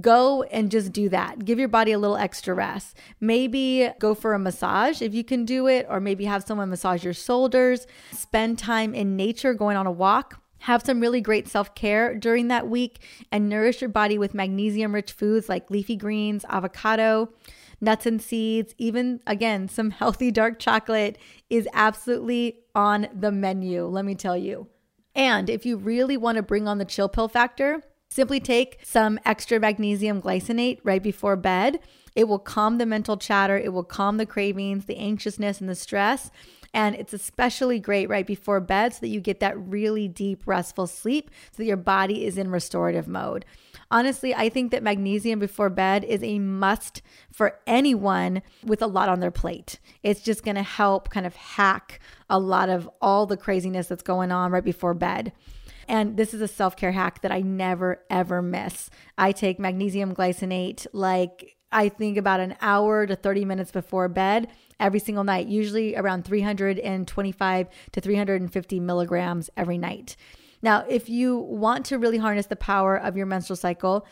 go 0.00 0.42
and 0.44 0.70
just 0.70 0.92
do 0.92 1.08
that. 1.08 1.44
Give 1.44 1.58
your 1.58 1.68
body 1.68 1.92
a 1.92 1.98
little 1.98 2.16
extra 2.16 2.54
rest. 2.54 2.96
Maybe 3.20 3.88
go 3.98 4.14
for 4.14 4.34
a 4.34 4.38
massage 4.38 5.00
if 5.00 5.14
you 5.14 5.24
can 5.24 5.44
do 5.44 5.66
it, 5.66 5.86
or 5.88 6.00
maybe 6.00 6.24
have 6.26 6.44
someone 6.44 6.70
massage 6.70 7.04
your 7.04 7.14
shoulders. 7.14 7.86
Spend 8.12 8.58
time 8.58 8.94
in 8.94 9.16
nature, 9.16 9.54
going 9.54 9.76
on 9.76 9.86
a 9.86 9.92
walk. 9.92 10.41
Have 10.62 10.82
some 10.82 11.00
really 11.00 11.20
great 11.20 11.48
self 11.48 11.74
care 11.74 12.14
during 12.14 12.48
that 12.48 12.68
week 12.68 13.00
and 13.30 13.48
nourish 13.48 13.80
your 13.80 13.90
body 13.90 14.18
with 14.18 14.34
magnesium 14.34 14.94
rich 14.94 15.12
foods 15.12 15.48
like 15.48 15.70
leafy 15.70 15.96
greens, 15.96 16.44
avocado, 16.48 17.30
nuts 17.80 18.06
and 18.06 18.20
seeds, 18.20 18.74
even 18.78 19.20
again, 19.26 19.68
some 19.68 19.90
healthy 20.02 20.30
dark 20.30 20.58
chocolate 20.58 21.18
is 21.50 21.68
absolutely 21.72 22.60
on 22.74 23.08
the 23.14 23.32
menu, 23.32 23.86
let 23.86 24.04
me 24.04 24.14
tell 24.14 24.36
you. 24.36 24.68
And 25.14 25.50
if 25.50 25.66
you 25.66 25.76
really 25.76 26.16
want 26.16 26.36
to 26.36 26.42
bring 26.42 26.66
on 26.66 26.78
the 26.78 26.84
chill 26.84 27.08
pill 27.08 27.28
factor, 27.28 27.82
Simply 28.12 28.40
take 28.40 28.78
some 28.82 29.18
extra 29.24 29.58
magnesium 29.58 30.20
glycinate 30.20 30.80
right 30.84 31.02
before 31.02 31.34
bed. 31.34 31.78
It 32.14 32.28
will 32.28 32.38
calm 32.38 32.78
the 32.78 32.86
mental 32.86 33.16
chatter, 33.16 33.56
it 33.56 33.72
will 33.72 33.84
calm 33.84 34.16
the 34.16 34.26
cravings, 34.26 34.84
the 34.84 34.98
anxiousness, 34.98 35.60
and 35.60 35.68
the 35.68 35.74
stress. 35.74 36.30
And 36.74 36.94
it's 36.96 37.12
especially 37.12 37.78
great 37.78 38.08
right 38.08 38.26
before 38.26 38.60
bed 38.60 38.94
so 38.94 39.00
that 39.00 39.08
you 39.08 39.20
get 39.20 39.40
that 39.40 39.58
really 39.58 40.08
deep, 40.08 40.46
restful 40.46 40.86
sleep 40.86 41.30
so 41.50 41.58
that 41.58 41.66
your 41.66 41.76
body 41.76 42.24
is 42.24 42.38
in 42.38 42.50
restorative 42.50 43.06
mode. 43.06 43.44
Honestly, 43.90 44.34
I 44.34 44.48
think 44.48 44.70
that 44.70 44.82
magnesium 44.82 45.38
before 45.38 45.68
bed 45.68 46.02
is 46.02 46.22
a 46.22 46.38
must 46.38 47.02
for 47.30 47.58
anyone 47.66 48.40
with 48.64 48.80
a 48.80 48.86
lot 48.86 49.10
on 49.10 49.20
their 49.20 49.30
plate. 49.30 49.80
It's 50.02 50.22
just 50.22 50.44
to 50.44 50.62
help 50.62 51.10
kind 51.10 51.26
of 51.26 51.36
hack 51.36 52.00
a 52.30 52.38
lot 52.38 52.70
of 52.70 52.88
all 53.02 53.26
the 53.26 53.36
craziness 53.36 53.88
that's 53.88 54.02
going 54.02 54.32
on 54.32 54.50
right 54.50 54.64
before 54.64 54.94
bed. 54.94 55.32
And 55.88 56.16
this 56.16 56.32
is 56.32 56.40
a 56.40 56.48
self 56.48 56.74
care 56.74 56.92
hack 56.92 57.20
that 57.20 57.32
I 57.32 57.40
never, 57.40 58.02
ever 58.08 58.40
miss. 58.40 58.88
I 59.18 59.32
take 59.32 59.58
magnesium 59.58 60.14
glycinate 60.14 60.86
like 60.94 61.56
I 61.72 61.88
think 61.88 62.16
about 62.16 62.40
an 62.40 62.56
hour 62.60 63.06
to 63.06 63.16
30 63.16 63.44
minutes 63.44 63.70
before 63.70 64.08
bed 64.08 64.48
every 64.78 64.98
single 64.98 65.24
night, 65.24 65.46
usually 65.46 65.96
around 65.96 66.24
325 66.24 67.68
to 67.92 68.00
350 68.00 68.80
milligrams 68.80 69.50
every 69.56 69.78
night. 69.78 70.16
Now, 70.62 70.84
if 70.88 71.08
you 71.08 71.38
want 71.38 71.84
to 71.86 71.98
really 71.98 72.18
harness 72.18 72.46
the 72.46 72.56
power 72.56 72.96
of 72.96 73.16
your 73.16 73.26
menstrual 73.26 73.56
cycle, 73.56 74.06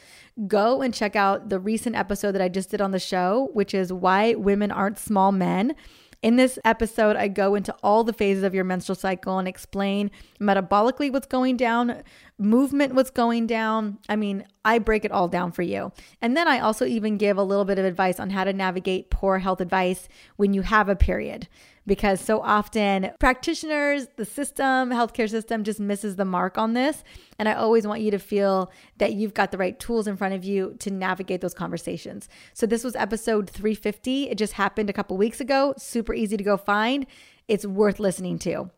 go 0.48 0.82
and 0.82 0.92
check 0.92 1.14
out 1.14 1.48
the 1.48 1.60
recent 1.60 1.94
episode 1.94 2.32
that 2.32 2.42
I 2.42 2.48
just 2.48 2.70
did 2.70 2.80
on 2.80 2.90
the 2.90 2.98
show, 2.98 3.50
which 3.52 3.72
is 3.72 3.92
Why 3.92 4.34
Women 4.34 4.72
Aren't 4.72 4.98
Small 4.98 5.30
Men. 5.30 5.76
In 6.22 6.36
this 6.36 6.58
episode, 6.66 7.16
I 7.16 7.28
go 7.28 7.54
into 7.54 7.74
all 7.82 8.04
the 8.04 8.12
phases 8.12 8.42
of 8.42 8.54
your 8.54 8.64
menstrual 8.64 8.94
cycle 8.94 9.38
and 9.38 9.48
explain 9.48 10.10
metabolically 10.38 11.10
what's 11.10 11.26
going 11.26 11.56
down, 11.56 12.02
movement 12.38 12.94
what's 12.94 13.10
going 13.10 13.46
down. 13.46 13.98
I 14.06 14.16
mean, 14.16 14.44
I 14.62 14.80
break 14.80 15.06
it 15.06 15.12
all 15.12 15.28
down 15.28 15.50
for 15.50 15.62
you. 15.62 15.92
And 16.20 16.36
then 16.36 16.46
I 16.46 16.58
also 16.58 16.84
even 16.84 17.16
give 17.16 17.38
a 17.38 17.42
little 17.42 17.64
bit 17.64 17.78
of 17.78 17.86
advice 17.86 18.20
on 18.20 18.28
how 18.28 18.44
to 18.44 18.52
navigate 18.52 19.08
poor 19.08 19.38
health 19.38 19.62
advice 19.62 20.08
when 20.36 20.52
you 20.52 20.60
have 20.60 20.90
a 20.90 20.96
period 20.96 21.48
because 21.86 22.20
so 22.20 22.40
often 22.40 23.10
practitioners, 23.18 24.06
the 24.16 24.24
system, 24.24 24.90
healthcare 24.90 25.28
system 25.28 25.64
just 25.64 25.80
misses 25.80 26.16
the 26.16 26.24
mark 26.24 26.58
on 26.58 26.74
this. 26.74 27.02
And 27.38 27.48
I 27.48 27.54
always 27.54 27.86
want 27.86 28.02
you 28.02 28.10
to 28.10 28.18
feel 28.18 28.70
that 28.98 29.14
you've 29.14 29.34
got 29.34 29.50
the 29.50 29.58
right 29.58 29.78
tools 29.78 30.06
in 30.06 30.16
front 30.16 30.34
of 30.34 30.44
you 30.44 30.76
to 30.80 30.90
navigate 30.90 31.40
those 31.40 31.54
conversations. 31.54 32.28
So 32.54 32.66
this 32.66 32.84
was 32.84 32.94
episode 32.96 33.48
350. 33.48 34.30
It 34.30 34.38
just 34.38 34.54
happened 34.54 34.90
a 34.90 34.92
couple 34.92 35.16
weeks 35.16 35.40
ago. 35.40 35.74
Super 35.78 36.14
easy 36.14 36.36
to 36.36 36.44
go 36.44 36.56
find. 36.56 37.06
It's 37.48 37.66
worth 37.66 37.98
listening 37.98 38.38
to. 38.40 38.70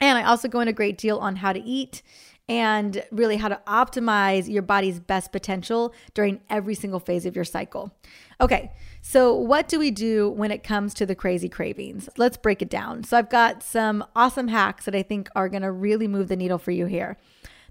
And 0.00 0.18
I 0.18 0.24
also 0.24 0.48
go 0.48 0.60
into 0.60 0.70
a 0.70 0.74
great 0.74 0.98
deal 0.98 1.18
on 1.18 1.36
how 1.36 1.52
to 1.52 1.60
eat 1.60 2.02
and 2.48 3.04
really 3.10 3.36
how 3.36 3.48
to 3.48 3.60
optimize 3.66 4.48
your 4.48 4.62
body's 4.62 5.00
best 5.00 5.32
potential 5.32 5.92
during 6.14 6.40
every 6.48 6.74
single 6.74 7.00
phase 7.00 7.26
of 7.26 7.36
your 7.36 7.44
cycle. 7.44 7.94
Okay, 8.40 8.72
so 9.02 9.34
what 9.34 9.68
do 9.68 9.78
we 9.78 9.90
do 9.90 10.30
when 10.30 10.50
it 10.50 10.62
comes 10.62 10.94
to 10.94 11.06
the 11.06 11.14
crazy 11.14 11.48
cravings? 11.48 12.08
Let's 12.16 12.36
break 12.36 12.62
it 12.62 12.70
down. 12.70 13.04
So 13.04 13.18
I've 13.18 13.30
got 13.30 13.62
some 13.62 14.04
awesome 14.16 14.48
hacks 14.48 14.86
that 14.86 14.94
I 14.94 15.02
think 15.02 15.28
are 15.36 15.48
gonna 15.48 15.72
really 15.72 16.08
move 16.08 16.28
the 16.28 16.36
needle 16.36 16.58
for 16.58 16.70
you 16.70 16.86
here. 16.86 17.18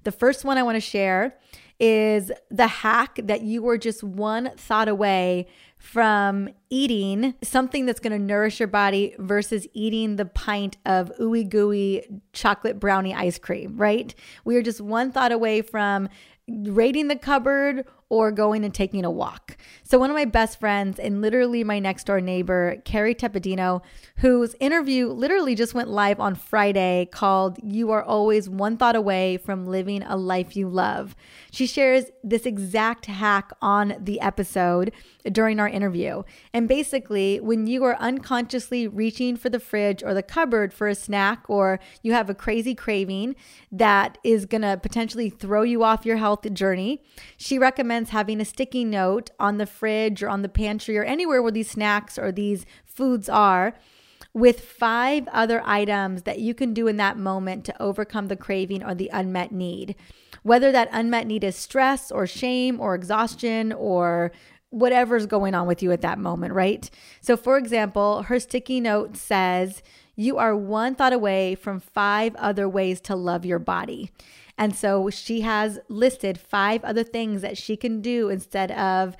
The 0.03 0.11
first 0.11 0.45
one 0.45 0.57
I 0.57 0.63
wanna 0.63 0.79
share 0.79 1.35
is 1.79 2.31
the 2.49 2.67
hack 2.67 3.19
that 3.23 3.41
you 3.41 3.61
were 3.61 3.77
just 3.77 4.03
one 4.03 4.51
thought 4.57 4.87
away 4.87 5.47
from 5.77 6.49
eating 6.69 7.35
something 7.43 7.85
that's 7.85 7.99
going 7.99 8.11
to 8.11 8.19
nourish 8.19 8.59
your 8.59 8.67
body 8.67 9.15
versus 9.19 9.67
eating 9.73 10.15
the 10.15 10.25
pint 10.25 10.77
of 10.85 11.11
ooey 11.19 11.47
gooey 11.47 12.03
chocolate 12.33 12.79
brownie 12.79 13.13
ice 13.13 13.37
cream, 13.37 13.77
right? 13.77 14.13
We 14.43 14.55
are 14.55 14.63
just 14.63 14.81
one 14.81 15.11
thought 15.11 15.31
away 15.31 15.61
from 15.61 16.09
raiding 16.47 17.07
the 17.09 17.15
cupboard 17.15 17.85
or 18.09 18.31
going 18.31 18.63
and 18.63 18.73
taking 18.73 19.03
a 19.03 19.11
walk. 19.11 19.57
So, 19.89 19.97
one 19.97 20.09
of 20.09 20.17
my 20.17 20.25
best 20.25 20.59
friends 20.59 20.99
and 20.99 21.21
literally 21.21 21.63
my 21.63 21.79
next 21.79 22.07
door 22.07 22.19
neighbor, 22.19 22.75
Kerry 22.83 23.15
Tepedino, 23.15 23.81
whose 24.17 24.53
interview 24.59 25.07
literally 25.07 25.55
just 25.55 25.73
went 25.73 25.87
live 25.87 26.19
on 26.19 26.35
Friday 26.35 27.07
called 27.09 27.57
You 27.63 27.91
Are 27.91 28.03
Always 28.03 28.49
One 28.49 28.75
Thought 28.75 28.97
Away 28.97 29.37
from 29.37 29.65
Living 29.65 30.03
a 30.03 30.17
Life 30.17 30.57
You 30.57 30.67
Love. 30.67 31.15
She 31.51 31.65
shares 31.65 32.03
this 32.21 32.45
exact 32.45 33.05
hack 33.05 33.53
on 33.61 33.95
the 33.97 34.19
episode 34.19 34.91
during 35.31 35.57
our 35.57 35.69
interview. 35.69 36.23
And 36.51 36.67
basically, 36.67 37.39
when 37.39 37.65
you 37.65 37.85
are 37.85 37.95
unconsciously 37.95 38.89
reaching 38.89 39.37
for 39.37 39.49
the 39.49 39.59
fridge 39.59 40.03
or 40.03 40.13
the 40.13 40.21
cupboard 40.21 40.73
for 40.73 40.89
a 40.89 40.95
snack, 40.95 41.45
or 41.47 41.79
you 42.01 42.11
have 42.11 42.29
a 42.29 42.35
crazy 42.35 42.75
craving 42.75 43.37
that 43.71 44.17
is 44.21 44.45
going 44.45 44.63
to 44.63 44.75
potentially 44.75 45.29
throw 45.29 45.61
you 45.61 45.81
off 45.81 46.05
your 46.05 46.17
health 46.17 46.51
journey, 46.51 47.01
she 47.37 47.57
recommends 47.57 48.09
having 48.09 48.41
a 48.41 48.45
sticky 48.45 48.83
note 48.83 49.29
on 49.39 49.57
the 49.57 49.76
fridge 49.77 50.23
or 50.23 50.29
on 50.29 50.41
the 50.41 50.49
pantry 50.49 50.97
or 50.97 51.03
anywhere 51.03 51.41
where 51.41 51.51
these 51.51 51.71
snacks 51.71 52.17
or 52.17 52.31
these 52.31 52.65
foods 52.85 53.29
are 53.29 53.73
with 54.33 54.61
five 54.61 55.27
other 55.29 55.61
items 55.65 56.23
that 56.23 56.39
you 56.39 56.53
can 56.53 56.73
do 56.73 56.87
in 56.87 56.97
that 56.97 57.17
moment 57.17 57.65
to 57.65 57.81
overcome 57.81 58.27
the 58.27 58.35
craving 58.35 58.83
or 58.83 58.93
the 58.93 59.09
unmet 59.11 59.51
need. 59.51 59.95
Whether 60.43 60.71
that 60.71 60.89
unmet 60.91 61.25
need 61.25 61.43
is 61.43 61.55
stress 61.55 62.11
or 62.11 62.27
shame 62.27 62.79
or 62.79 62.93
exhaustion 62.93 63.73
or 63.73 64.31
whatever's 64.69 65.25
going 65.25 65.55
on 65.55 65.65
with 65.65 65.81
you 65.81 65.91
at 65.91 66.01
that 66.01 66.19
moment, 66.19 66.53
right? 66.53 66.89
So, 67.21 67.35
for 67.35 67.57
example, 67.57 68.23
her 68.23 68.39
sticky 68.39 68.79
note 68.79 69.17
says, 69.17 69.81
You 70.15 70.37
are 70.37 70.55
one 70.55 70.95
thought 70.95 71.13
away 71.13 71.55
from 71.55 71.79
five 71.79 72.35
other 72.35 72.67
ways 72.67 73.01
to 73.01 73.15
love 73.15 73.45
your 73.45 73.59
body. 73.59 74.11
And 74.57 74.75
so 74.75 75.09
she 75.09 75.41
has 75.41 75.79
listed 75.87 76.39
five 76.39 76.83
other 76.83 77.03
things 77.03 77.41
that 77.41 77.57
she 77.57 77.77
can 77.77 78.01
do 78.01 78.29
instead 78.29 78.71
of 78.71 79.15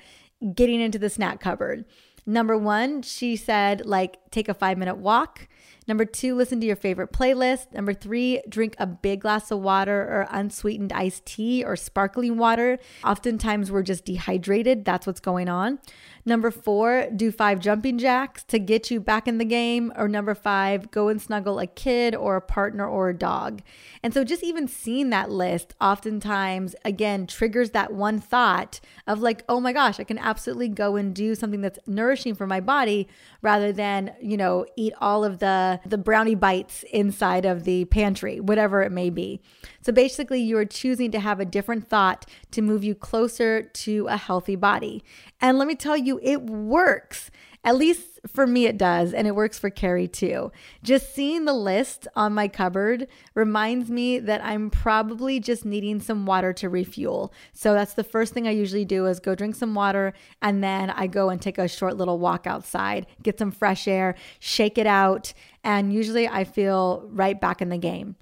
getting 0.54 0.80
into 0.80 0.98
the 0.98 1.10
snack 1.10 1.40
cupboard. 1.40 1.84
Number 2.26 2.58
one, 2.58 3.00
she 3.00 3.36
said, 3.36 3.86
like, 3.86 4.18
take 4.30 4.50
a 4.50 4.54
five 4.54 4.76
minute 4.76 4.98
walk. 4.98 5.48
Number 5.86 6.04
two, 6.04 6.34
listen 6.34 6.60
to 6.60 6.66
your 6.66 6.76
favorite 6.76 7.10
playlist. 7.10 7.72
Number 7.72 7.94
three, 7.94 8.42
drink 8.46 8.76
a 8.78 8.86
big 8.86 9.22
glass 9.22 9.50
of 9.50 9.60
water 9.60 10.02
or 10.02 10.28
unsweetened 10.30 10.92
iced 10.92 11.24
tea 11.24 11.64
or 11.64 11.74
sparkling 11.74 12.36
water. 12.36 12.78
Oftentimes 13.02 13.72
we're 13.72 13.82
just 13.82 14.04
dehydrated. 14.04 14.84
That's 14.84 15.06
what's 15.06 15.20
going 15.20 15.48
on. 15.48 15.78
Number 16.24 16.50
four, 16.50 17.08
do 17.14 17.30
five 17.32 17.60
jumping 17.60 17.98
jacks 17.98 18.42
to 18.44 18.58
get 18.58 18.90
you 18.90 19.00
back 19.00 19.26
in 19.26 19.38
the 19.38 19.44
game. 19.44 19.92
Or 19.96 20.08
number 20.08 20.34
five, 20.34 20.90
go 20.90 21.08
and 21.08 21.20
snuggle 21.20 21.58
a 21.58 21.66
kid 21.66 22.14
or 22.14 22.36
a 22.36 22.42
partner 22.42 22.86
or 22.86 23.08
a 23.08 23.14
dog. 23.14 23.62
And 24.02 24.12
so 24.12 24.24
just 24.24 24.42
even 24.42 24.68
seeing 24.68 25.10
that 25.10 25.30
list 25.30 25.74
oftentimes, 25.80 26.74
again, 26.84 27.26
triggers 27.26 27.70
that 27.70 27.92
one 27.92 28.18
thought 28.18 28.80
of 29.06 29.20
like, 29.20 29.42
oh 29.48 29.60
my 29.60 29.72
gosh, 29.72 29.98
I 29.98 30.04
can 30.04 30.18
absolutely 30.18 30.68
go 30.68 30.96
and 30.96 31.14
do 31.14 31.34
something 31.34 31.60
that's 31.60 31.78
nourishing 31.86 32.34
for 32.34 32.46
my 32.46 32.60
body 32.60 33.08
rather 33.42 33.72
than, 33.72 34.14
you 34.20 34.36
know, 34.36 34.66
eat 34.76 34.92
all 35.00 35.24
of 35.24 35.38
the, 35.38 35.80
the 35.86 35.98
brownie 35.98 36.34
bites 36.34 36.84
inside 36.92 37.44
of 37.44 37.64
the 37.64 37.84
pantry, 37.86 38.40
whatever 38.40 38.82
it 38.82 38.92
may 38.92 39.10
be. 39.10 39.40
So 39.88 39.92
basically, 39.92 40.42
you 40.42 40.58
are 40.58 40.66
choosing 40.66 41.10
to 41.12 41.18
have 41.18 41.40
a 41.40 41.46
different 41.46 41.88
thought 41.88 42.26
to 42.50 42.60
move 42.60 42.84
you 42.84 42.94
closer 42.94 43.62
to 43.62 44.06
a 44.08 44.18
healthy 44.18 44.54
body. 44.54 45.02
And 45.40 45.56
let 45.56 45.66
me 45.66 45.74
tell 45.74 45.96
you, 45.96 46.20
it 46.22 46.42
works. 46.42 47.30
At 47.64 47.76
least 47.76 48.20
for 48.26 48.46
me, 48.46 48.66
it 48.66 48.76
does. 48.76 49.14
And 49.14 49.26
it 49.26 49.34
works 49.34 49.58
for 49.58 49.70
Kerry 49.70 50.06
too. 50.06 50.52
Just 50.82 51.14
seeing 51.14 51.46
the 51.46 51.54
list 51.54 52.06
on 52.14 52.34
my 52.34 52.48
cupboard 52.48 53.08
reminds 53.32 53.88
me 53.88 54.18
that 54.18 54.44
I'm 54.44 54.68
probably 54.68 55.40
just 55.40 55.64
needing 55.64 56.00
some 56.00 56.26
water 56.26 56.52
to 56.52 56.68
refuel. 56.68 57.32
So 57.54 57.72
that's 57.72 57.94
the 57.94 58.04
first 58.04 58.34
thing 58.34 58.46
I 58.46 58.50
usually 58.50 58.84
do 58.84 59.06
is 59.06 59.20
go 59.20 59.34
drink 59.34 59.54
some 59.54 59.74
water. 59.74 60.12
And 60.42 60.62
then 60.62 60.90
I 60.90 61.06
go 61.06 61.30
and 61.30 61.40
take 61.40 61.56
a 61.56 61.66
short 61.66 61.96
little 61.96 62.18
walk 62.18 62.46
outside, 62.46 63.06
get 63.22 63.38
some 63.38 63.52
fresh 63.52 63.88
air, 63.88 64.16
shake 64.38 64.76
it 64.76 64.86
out. 64.86 65.32
And 65.64 65.94
usually 65.94 66.28
I 66.28 66.44
feel 66.44 67.08
right 67.10 67.40
back 67.40 67.62
in 67.62 67.70
the 67.70 67.78
game. 67.78 68.16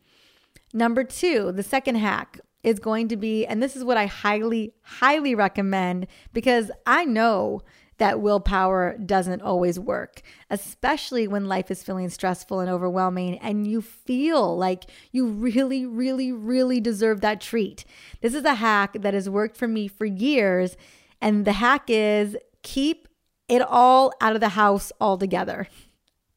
Number 0.73 1.05
two, 1.05 1.53
the 1.53 1.63
second 1.63 1.97
hack 1.97 2.41
is 2.63 2.79
going 2.79 3.09
to 3.09 3.17
be, 3.17 3.47
and 3.47 3.63
this 3.63 3.77
is 3.77 3.85
what 3.85 3.97
I 3.97 4.07
highly, 4.07 4.75
highly 4.83 5.35
recommend 5.35 6.07
because 6.33 6.71
I 6.87 7.05
know 7.05 7.63
that 7.99 8.21
willpower 8.21 8.97
doesn't 8.99 9.41
always 9.41 9.79
work, 9.79 10.21
especially 10.51 11.27
when 11.27 11.47
life 11.47 11.71
is 11.71 11.83
feeling 11.83 12.11
stressful 12.11 12.61
and 12.61 12.69
overwhelming 12.69 13.39
and 13.39 13.67
you 13.67 13.81
feel 13.81 14.57
like 14.57 14.85
you 15.13 15.27
really, 15.27 15.87
really, 15.87 16.33
really 16.33 16.81
deserve 16.81 17.21
that 17.23 17.41
treat. 17.41 17.85
This 18.21 18.35
is 18.35 18.45
a 18.45 18.55
hack 18.55 18.97
that 19.01 19.15
has 19.15 19.31
worked 19.31 19.57
for 19.57 19.69
me 19.69 19.89
for 19.89 20.05
years. 20.05 20.77
And 21.21 21.45
the 21.47 21.53
hack 21.53 21.85
is 21.89 22.37
keep 22.63 23.09
it 23.49 23.63
all 23.63 24.13
out 24.21 24.35
of 24.35 24.41
the 24.41 24.51
house 24.51 24.93
altogether. 25.01 25.69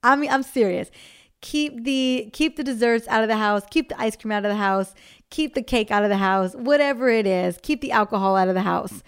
I 0.01 0.15
mean, 0.15 0.29
I'm 0.29 0.43
serious 0.43 0.89
keep 1.41 1.83
the 1.83 2.29
keep 2.33 2.55
the 2.55 2.63
desserts 2.63 3.07
out 3.07 3.23
of 3.23 3.29
the 3.29 3.37
house. 3.37 3.63
Keep 3.69 3.89
the 3.89 4.01
ice 4.01 4.15
cream 4.15 4.31
out 4.31 4.45
of 4.45 4.49
the 4.51 4.55
house. 4.55 4.93
Keep 5.29 5.53
the 5.53 5.61
cake 5.61 5.91
out 5.91 6.03
of 6.03 6.09
the 6.09 6.17
house. 6.17 6.53
Whatever 6.53 7.09
it 7.09 7.27
is 7.27 7.57
keep 7.61 7.81
the 7.81 7.91
alcohol 7.91 8.35
out 8.35 8.47
of 8.47 8.55
the 8.55 8.61
house. 8.61 9.03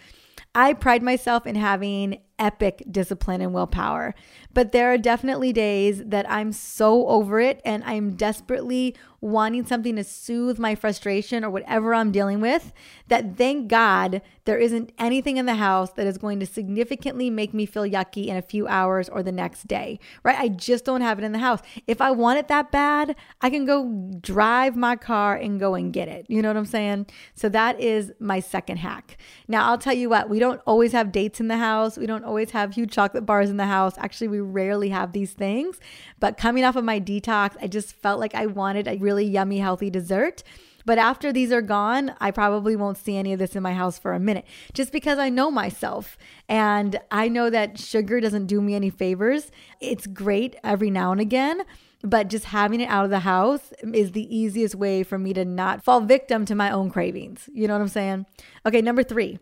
I 0.54 0.74
pride 0.74 1.02
myself 1.02 1.48
in 1.48 1.56
having 1.56 2.20
epic 2.42 2.84
discipline 2.92 3.40
and 3.40 3.54
willpower. 3.54 4.14
But 4.54 4.74
there 4.74 4.92
are 4.92 4.98
definitely 4.98 5.54
days 5.54 6.04
that 6.04 6.30
I'm 6.30 6.52
so 6.52 7.08
over 7.08 7.40
it 7.40 7.62
and 7.64 7.84
I'm 7.86 8.16
desperately 8.16 8.96
wanting 9.22 9.64
something 9.64 9.96
to 9.96 10.04
soothe 10.04 10.58
my 10.58 10.74
frustration 10.74 11.46
or 11.46 11.50
whatever 11.52 11.94
I'm 11.94 12.12
dealing 12.12 12.42
with, 12.42 12.74
that 13.08 13.38
thank 13.38 13.68
God 13.68 14.22
there 14.46 14.58
isn't 14.58 14.92
anything 14.98 15.38
in 15.38 15.46
the 15.46 15.56
house 15.56 15.92
that 15.92 16.08
is 16.08 16.18
going 16.18 16.40
to 16.40 16.46
significantly 16.48 17.30
make 17.30 17.54
me 17.54 17.68
feel 17.68 17.84
yucky 17.84 18.26
in 18.26 18.36
a 18.36 18.42
few 18.42 18.68
hours 18.68 19.08
or 19.08 19.22
the 19.22 19.32
next 19.32 19.68
day, 19.68 20.00
right? 20.24 20.40
I 20.40 20.48
just 20.48 20.86
don't 20.86 21.02
have 21.02 21.20
it 21.20 21.24
in 21.24 21.34
the 21.34 21.40
house. 21.40 21.60
If 21.86 22.02
I 22.02 22.10
want 22.10 22.40
it 22.40 22.48
that 22.48 22.72
bad, 22.72 23.16
I 23.42 23.52
can 23.52 23.66
go 23.66 24.12
drive 24.20 24.76
my 24.76 24.96
car 24.96 25.36
and 25.36 25.60
go 25.60 25.76
and 25.76 25.94
get 25.94 26.08
it. 26.08 26.26
You 26.28 26.42
know 26.42 26.50
what 26.50 26.58
I'm 26.58 26.66
saying? 26.66 27.06
So 27.36 27.48
that 27.50 27.80
is 27.80 28.12
my 28.20 28.40
second 28.40 28.78
hack. 28.78 29.18
Now, 29.48 29.70
I'll 29.70 29.78
tell 29.78 29.94
you 29.94 30.10
what, 30.10 30.30
we 30.30 30.40
don't 30.40 30.62
always 30.66 30.94
have 30.94 31.12
dates 31.12 31.40
in 31.40 31.48
the 31.48 31.58
house. 31.58 31.96
We 31.96 32.08
don't 32.08 32.24
always 32.32 32.52
have 32.52 32.74
huge 32.74 32.92
chocolate 32.92 33.26
bars 33.26 33.50
in 33.50 33.58
the 33.58 33.66
house. 33.66 33.96
Actually, 33.98 34.30
we 34.30 34.40
rarely 34.40 34.90
have 34.90 35.12
these 35.12 35.34
things. 35.34 35.80
But 36.20 36.38
coming 36.38 36.64
off 36.64 36.78
of 36.78 36.86
my 36.86 37.00
detox, 37.00 37.58
I 37.62 37.68
just 37.68 37.94
felt 37.94 38.22
like 38.22 38.34
I 38.34 38.46
wanted 38.46 38.88
a 38.88 38.98
really 38.98 39.26
yummy, 39.26 39.60
healthy 39.60 39.90
dessert. 39.90 40.42
But 40.86 40.98
after 40.98 41.34
these 41.34 41.52
are 41.52 41.62
gone, 41.62 42.16
I 42.22 42.32
probably 42.32 42.78
won't 42.78 42.98
see 42.98 43.18
any 43.18 43.34
of 43.34 43.40
this 43.40 43.56
in 43.56 43.62
my 43.62 43.74
house 43.74 44.00
for 44.00 44.14
a 44.14 44.20
minute 44.20 44.46
just 44.74 44.92
because 44.92 45.20
I 45.20 45.30
know 45.30 45.52
myself 45.52 46.18
and 46.50 47.00
I 47.12 47.28
know 47.28 47.50
that 47.50 47.78
sugar 47.78 48.20
doesn't 48.20 48.48
do 48.48 48.62
me 48.62 48.74
any 48.76 48.90
favors. 48.90 49.52
It's 49.80 50.08
great 50.08 50.56
every 50.64 50.90
now 50.90 51.12
and 51.12 51.22
again, 51.22 51.64
but 52.02 52.30
just 52.30 52.46
having 52.46 52.82
it 52.82 52.90
out 52.90 53.04
of 53.04 53.12
the 53.12 53.20
house 53.20 53.74
is 53.94 54.14
the 54.14 54.36
easiest 54.36 54.74
way 54.74 55.04
for 55.04 55.20
me 55.20 55.34
to 55.34 55.46
not 55.46 55.84
fall 55.84 56.02
victim 56.02 56.46
to 56.46 56.56
my 56.56 56.72
own 56.72 56.90
cravings. 56.90 57.50
You 57.54 57.68
know 57.68 57.76
what 57.76 57.82
I'm 57.82 57.88
saying? 57.88 58.26
Okay, 58.66 58.82
number 58.82 59.04
three, 59.04 59.38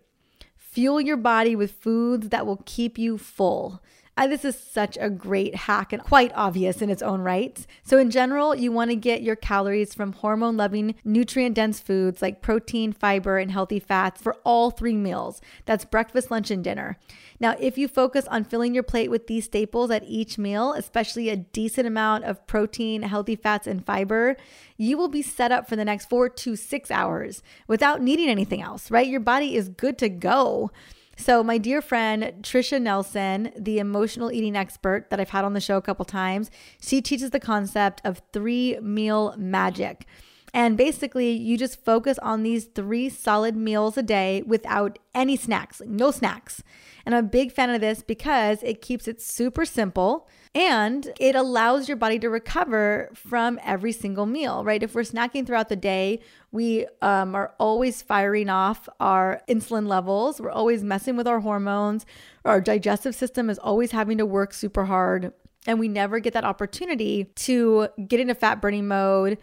fuel 0.80 1.02
your 1.02 1.18
body 1.18 1.58
with 1.58 1.72
foods 1.72 2.30
that 2.30 2.46
will 2.46 2.62
keep 2.66 2.98
you 2.98 3.18
full. 3.18 3.82
Uh, 4.18 4.28
this 4.28 4.44
is 4.44 4.60
such 4.60 4.98
a 5.00 5.10
great 5.10 5.56
hack 5.56 5.94
and 5.94 6.04
quite 6.04 6.32
obvious 6.36 6.82
in 6.82 6.90
its 6.90 7.02
own 7.02 7.22
right. 7.22 7.66
So, 7.84 7.98
in 7.98 8.12
general, 8.12 8.54
you 8.54 8.72
want 8.72 8.92
to 8.92 8.96
get 8.96 9.22
your 9.22 9.36
calories 9.36 9.94
from 9.94 10.14
hormone 10.14 10.58
loving, 10.58 10.96
nutrient 11.06 11.56
dense 11.56 11.80
foods 11.80 12.22
like 12.22 12.42
protein, 12.42 12.92
fiber, 12.92 13.38
and 13.38 13.52
healthy 13.52 13.80
fats 13.80 14.22
for 14.22 14.36
all 14.44 14.72
three 14.72 14.96
meals. 14.96 15.42
That's 15.66 15.86
breakfast, 15.86 16.30
lunch, 16.30 16.52
and 16.52 16.64
dinner. 16.64 16.98
Now, 17.40 17.56
if 17.60 17.78
you 17.78 17.88
focus 17.88 18.28
on 18.28 18.44
filling 18.44 18.74
your 18.74 18.84
plate 18.84 19.10
with 19.10 19.28
these 19.28 19.46
staples 19.46 19.90
at 19.92 20.04
each 20.06 20.38
meal, 20.38 20.74
especially 20.74 21.30
a 21.30 21.38
decent 21.38 21.88
amount 21.88 22.26
of 22.26 22.46
protein, 22.48 23.04
healthy 23.04 23.38
fats, 23.38 23.68
and 23.68 23.86
fiber, 23.86 24.36
you 24.78 24.98
will 24.98 25.08
be 25.08 25.22
set 25.22 25.52
up 25.52 25.70
for 25.70 25.78
the 25.78 25.86
next 25.86 26.10
four 26.10 26.28
to 26.28 26.56
six 26.58 26.92
hours 26.92 27.42
without 27.68 28.02
needing 28.02 28.30
anything 28.30 28.62
else, 28.62 28.92
right? 28.92 29.08
Your 29.08 29.22
body 29.22 29.56
is 29.56 29.70
good 29.70 29.98
to 30.00 30.10
go. 30.10 30.72
So, 31.20 31.44
my 31.44 31.58
dear 31.58 31.82
friend 31.82 32.34
Tricia 32.42 32.82
Nelson, 32.82 33.52
the 33.58 33.78
emotional 33.78 34.32
eating 34.32 34.56
expert 34.56 35.10
that 35.10 35.20
I've 35.20 35.32
had 35.32 35.44
on 35.44 35.52
the 35.52 35.60
show 35.60 35.76
a 35.76 35.82
couple 35.82 36.06
times, 36.06 36.50
she 36.82 37.02
teaches 37.02 37.32
the 37.32 37.42
concept 37.42 38.02
of 38.06 38.22
three 38.32 38.80
meal 38.80 39.36
magic. 39.38 40.06
And 40.54 40.78
basically, 40.78 41.32
you 41.32 41.58
just 41.58 41.84
focus 41.84 42.18
on 42.20 42.44
these 42.44 42.66
three 42.66 43.10
solid 43.10 43.58
meals 43.58 43.98
a 43.98 44.02
day 44.02 44.44
without 44.46 44.98
any 45.14 45.36
snacks, 45.36 45.82
no 45.86 46.10
snacks. 46.10 46.64
And 47.06 47.14
I'm 47.14 47.26
a 47.26 47.28
big 47.28 47.52
fan 47.52 47.70
of 47.70 47.82
this 47.82 48.02
because 48.02 48.64
it 48.64 48.82
keeps 48.82 49.08
it 49.08 49.22
super 49.22 49.66
simple 49.66 50.28
and 50.56 51.12
it 51.20 51.36
allows 51.36 51.88
your 51.88 51.98
body 51.98 52.18
to 52.20 52.30
recover 52.30 53.12
from 53.14 53.60
every 53.64 53.92
single 53.92 54.26
meal, 54.26 54.64
right? 54.64 54.82
If 54.82 54.96
we're 54.96 55.02
snacking 55.02 55.46
throughout 55.46 55.70
the 55.70 55.76
day, 55.76 56.22
we 56.52 56.88
um, 57.02 57.36
are 57.36 57.54
always 57.60 58.02
firing 58.02 58.50
off 58.50 58.90
our 59.00 59.42
insulin 59.48 59.88
levels, 59.88 60.42
we're 60.42 60.52
always 60.52 60.84
messing 60.84 61.16
with 61.16 61.28
our 61.28 61.40
hormones, 61.40 62.06
our 62.46 62.60
digestive 62.62 63.16
system 63.16 63.50
is 63.50 63.60
always 63.60 63.92
having 63.92 64.18
to 64.18 64.26
work 64.26 64.54
super 64.54 64.86
hard. 64.86 65.34
And 65.68 65.80
we 65.80 65.88
never 65.88 66.20
get 66.20 66.34
that 66.34 66.46
opportunity 66.46 67.26
to 67.26 67.90
get 68.08 68.20
into 68.20 68.34
fat 68.34 68.62
burning 68.62 68.88
mode, 68.88 69.38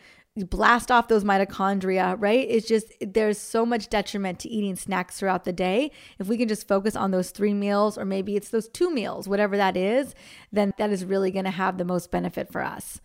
blast 0.44 0.90
off 0.90 1.08
those 1.08 1.24
mitochondria, 1.24 2.16
right? 2.18 2.46
It's 2.48 2.66
just 2.66 2.92
there's 3.00 3.38
so 3.38 3.64
much 3.64 3.88
detriment 3.88 4.38
to 4.40 4.48
eating 4.48 4.76
snacks 4.76 5.18
throughout 5.18 5.44
the 5.44 5.52
day. 5.52 5.90
If 6.18 6.26
we 6.26 6.36
can 6.36 6.48
just 6.48 6.68
focus 6.68 6.96
on 6.96 7.10
those 7.10 7.30
three 7.30 7.54
meals, 7.54 7.96
or 7.96 8.04
maybe 8.04 8.36
it's 8.36 8.50
those 8.50 8.68
two 8.68 8.92
meals, 8.92 9.28
whatever 9.28 9.56
that 9.56 9.76
is, 9.76 10.14
then 10.52 10.72
that 10.78 10.90
is 10.90 11.04
really 11.04 11.30
going 11.30 11.44
to 11.44 11.50
have 11.50 11.78
the 11.78 11.84
most 11.84 12.10
benefit 12.10 12.50
for 12.52 12.62
us. 12.62 13.00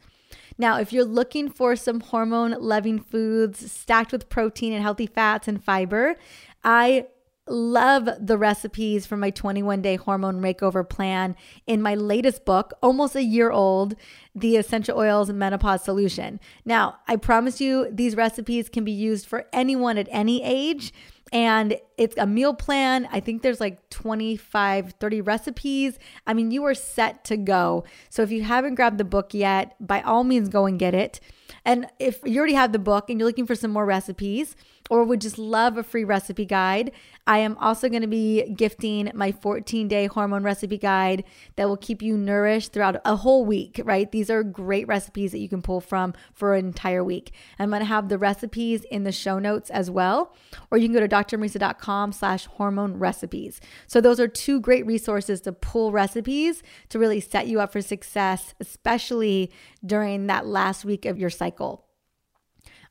Now, 0.62 0.78
if 0.78 0.94
you're 0.94 1.04
looking 1.04 1.50
for 1.50 1.76
some 1.76 2.02
hormone 2.02 2.52
loving 2.52 3.00
foods 3.00 3.72
stacked 3.72 4.12
with 4.12 4.30
protein 4.30 4.74
and 4.74 4.84
healthy 4.84 5.08
fats 5.08 5.48
and 5.48 5.62
fiber, 5.62 6.16
I 6.64 7.08
love 7.48 8.08
the 8.20 8.38
recipes 8.38 9.08
from 9.08 9.22
my 9.22 9.32
21 9.32 9.82
day 9.82 9.96
hormone 9.96 10.40
makeover 10.40 10.88
plan 10.88 11.36
in 11.66 11.82
my 11.82 11.96
latest 11.96 12.46
book, 12.46 12.74
almost 12.84 13.16
a 13.16 13.24
year 13.24 13.50
old, 13.50 13.96
The 14.36 14.56
Essential 14.56 15.00
Oils 15.00 15.32
Menopause 15.32 15.84
Solution. 15.84 16.40
Now, 16.64 17.00
I 17.08 17.16
promise 17.16 17.60
you, 17.60 17.90
these 17.92 18.16
recipes 18.16 18.70
can 18.70 18.84
be 18.84 18.92
used 18.92 19.26
for 19.26 19.48
anyone 19.52 19.98
at 19.98 20.08
any 20.12 20.44
age. 20.44 20.94
And 21.32 21.78
it's 21.98 22.18
a 22.18 22.28
meal 22.28 22.54
plan. 22.54 23.08
I 23.12 23.22
think 23.22 23.42
there's 23.42 23.62
like 23.62 23.90
25, 23.90 24.96
30 25.00 25.22
recipes. 25.22 25.98
I 26.28 26.34
mean, 26.34 26.52
you 26.52 26.66
are 26.66 26.74
set 26.74 27.24
to 27.26 27.38
go. 27.38 27.86
So 28.10 28.22
if 28.22 28.32
you 28.32 28.44
haven't 28.44 28.76
grabbed 28.76 28.98
the 28.98 29.06
book 29.06 29.34
yet, 29.34 29.76
by 29.80 30.02
all 30.02 30.24
means, 30.26 30.50
go 30.50 30.66
and 30.66 30.78
get 30.78 30.94
it. 30.94 31.22
And 31.64 31.88
if 32.00 32.20
you 32.26 32.38
already 32.40 32.54
have 32.54 32.74
the 32.74 32.80
book 32.80 33.10
and 33.10 33.20
you're 33.20 33.28
looking 33.28 33.46
for 33.46 33.56
some 33.56 33.72
more 33.72 33.86
recipes, 33.86 34.56
or 34.92 35.06
would 35.06 35.22
just 35.22 35.40
love 35.40 35.78
a 35.78 35.84
free 35.84 36.04
recipe 36.04 36.46
guide, 36.46 36.92
I 37.26 37.38
am 37.38 37.56
also 37.60 37.88
going 37.88 38.02
to 38.02 38.10
be 38.10 38.44
gifting 38.58 39.10
my 39.16 39.32
14 39.32 39.88
day 39.88 40.08
hormone 40.08 40.44
recipe 40.44 40.78
guide 40.78 41.24
that 41.56 41.70
will 41.70 41.78
keep 41.78 42.02
you 42.02 42.18
nourished 42.18 42.74
throughout 42.74 43.00
a 43.06 43.16
whole 43.16 43.46
week, 43.46 43.80
right? 43.86 44.12
These 44.12 44.30
are 44.30 44.44
great 44.44 44.86
recipes 44.90 45.32
that 45.32 45.40
you 45.40 45.48
can 45.48 45.62
pull 45.62 45.80
from 45.80 46.14
for 46.34 46.56
an 46.56 46.66
entire 46.66 47.06
week. 47.06 47.32
I'm 47.58 47.70
going 47.70 47.80
to 47.80 47.86
have 47.86 48.10
the 48.10 48.18
recipes 48.18 48.84
in 48.84 49.06
the 49.06 49.14
show 49.14 49.40
notes 49.40 49.70
as 49.70 49.90
well, 49.90 50.36
or 50.70 50.78
you 50.78 50.90
can 50.90 50.94
go 50.94 51.00
to 51.00 51.08
drmariza.com 51.08 52.12
slash 52.12 52.48
hormone 52.48 53.00
recipes. 53.00 53.62
So 53.88 54.02
those 54.02 54.20
are 54.20 54.28
two 54.28 54.60
great 54.60 54.86
resources 54.86 55.40
to 55.42 55.54
pull 55.54 55.94
recipes 55.94 56.64
to 56.90 57.00
really 57.00 57.22
set 57.22 57.48
you 57.48 57.62
up 57.62 57.72
for 57.72 57.82
success, 57.82 58.54
especially 58.60 59.54
during 59.86 60.28
that 60.28 60.46
last 60.46 60.84
week 60.84 61.06
of 61.06 61.18
your 61.18 61.30
cycle. 61.30 61.86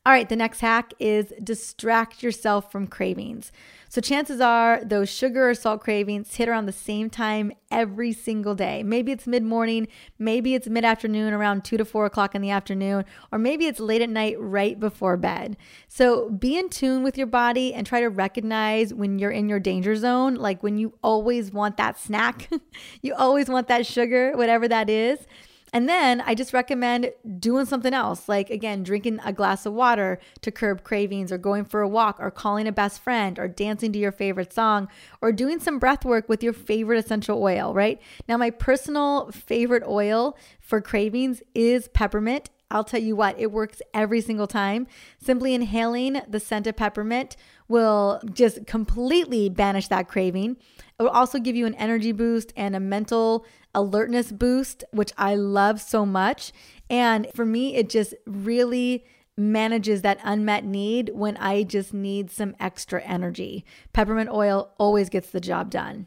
All 0.07 0.15
right, 0.15 0.31
the 0.31 0.37
next 0.37 0.61
hack 0.61 0.95
is 0.99 1.31
distract 1.45 2.23
yourself 2.23 2.73
from 2.73 2.87
cravings. 2.87 3.53
So, 3.91 4.01
chances 4.01 4.41
are 4.41 4.83
those 4.83 5.11
sugar 5.11 5.51
or 5.51 5.55
salt 5.55 5.83
cravings 5.83 6.35
hit 6.35 6.49
around 6.49 6.65
the 6.65 6.73
same 6.73 7.11
time 7.11 7.53
every 7.71 8.15
single 8.15 8.55
day. 8.55 8.83
Maybe 8.83 9.13
it's 9.13 9.27
mid 9.27 9.43
morning, 9.43 9.89
maybe 10.19 10.55
it's 10.55 10.69
mid 10.69 10.87
afternoon, 10.87 11.35
around 11.35 11.65
two 11.65 11.77
to 11.77 11.85
four 11.85 12.07
o'clock 12.07 12.35
in 12.35 12.41
the 12.41 12.49
afternoon, 12.49 13.05
or 13.31 13.39
maybe 13.39 13.67
it's 13.67 13.79
late 13.79 14.01
at 14.01 14.09
night 14.09 14.37
right 14.39 14.81
before 14.81 15.19
bed. 15.19 15.59
So, 15.87 16.31
be 16.31 16.57
in 16.57 16.71
tune 16.71 17.03
with 17.03 17.19
your 17.19 17.27
body 17.27 17.75
and 17.75 17.87
try 17.87 18.01
to 18.01 18.09
recognize 18.09 18.95
when 18.95 19.19
you're 19.19 19.31
in 19.31 19.51
your 19.51 19.61
danger 19.61 19.95
zone, 19.97 20.35
like 20.37 20.63
when 20.63 20.79
you 20.79 20.95
always 21.03 21.53
want 21.53 21.77
that 21.77 21.99
snack, 21.99 22.49
you 23.03 23.15
always 23.15 23.49
want 23.49 23.69
that 23.69 23.85
sugar, 23.85 24.33
whatever 24.35 24.67
that 24.67 24.89
is. 24.89 25.27
And 25.73 25.89
then 25.89 26.21
I 26.21 26.35
just 26.35 26.53
recommend 26.53 27.13
doing 27.39 27.65
something 27.65 27.95
else, 27.95 28.29
like 28.29 28.51
again, 28.51 28.83
drinking 28.83 29.21
a 29.25 29.33
glass 29.33 29.67
of 29.67 29.73
water 29.73 30.19
to 30.41 30.51
curb 30.51 30.83
cravings, 30.83 31.31
or 31.31 31.39
going 31.39 31.65
for 31.65 31.81
a 31.81 31.89
walk, 31.89 32.17
or 32.19 32.31
calling 32.31 32.67
a 32.67 32.73
best 32.73 33.01
friend, 33.01 33.39
or 33.39 33.47
dancing 33.47 33.93
to 33.93 33.99
your 33.99 34.13
favorite 34.13 34.53
song, 34.53 34.89
or 35.21 35.31
doing 35.31 35.61
some 35.61 35.79
breath 35.79 36.05
work 36.05 36.29
with 36.29 36.43
your 36.43 36.53
favorite 36.53 36.99
essential 36.99 37.41
oil, 37.41 37.73
right? 37.73 38.01
Now, 38.29 38.37
my 38.37 38.51
personal 38.51 39.31
favorite 39.31 39.85
oil 39.87 40.37
for 40.61 40.81
cravings 40.81 41.43
is 41.55 41.89
peppermint. 41.89 42.51
I'll 42.73 42.85
tell 42.85 43.01
you 43.01 43.17
what, 43.17 43.39
it 43.39 43.51
works 43.51 43.83
every 43.93 44.21
single 44.21 44.47
time. 44.47 44.87
Simply 45.21 45.55
inhaling 45.55 46.21
the 46.29 46.39
scent 46.39 46.69
of 46.69 46.77
peppermint 46.77 47.37
will 47.67 48.21
just 48.33 48.67
completely 48.67 49.49
banish 49.49 49.89
that 49.89 50.09
craving. 50.09 50.57
It 50.99 51.03
will 51.03 51.11
also 51.11 51.39
give 51.39 51.57
you 51.57 51.67
an 51.67 51.75
energy 51.75 52.13
boost 52.13 52.53
and 52.57 52.77
a 52.77 52.81
mental 52.81 53.45
alertness 53.75 54.33
boost, 54.33 54.85
which 54.93 55.13
I 55.17 55.35
love 55.35 55.81
so 55.81 56.05
much. 56.05 56.53
And 56.89 57.29
for 57.35 57.47
me, 57.47 57.77
it 57.77 57.89
just 57.89 58.15
really 58.27 59.05
manages 59.37 60.03
that 60.03 60.19
unmet 60.23 60.65
need 60.65 61.11
when 61.15 61.37
I 61.39 61.63
just 61.63 61.95
need 61.95 62.31
some 62.31 62.55
extra 62.61 63.03
energy. 63.03 63.65
Peppermint 63.93 64.31
oil 64.31 64.73
always 64.79 65.09
gets 65.09 65.31
the 65.31 65.41
job 65.41 65.71
done. 65.71 66.07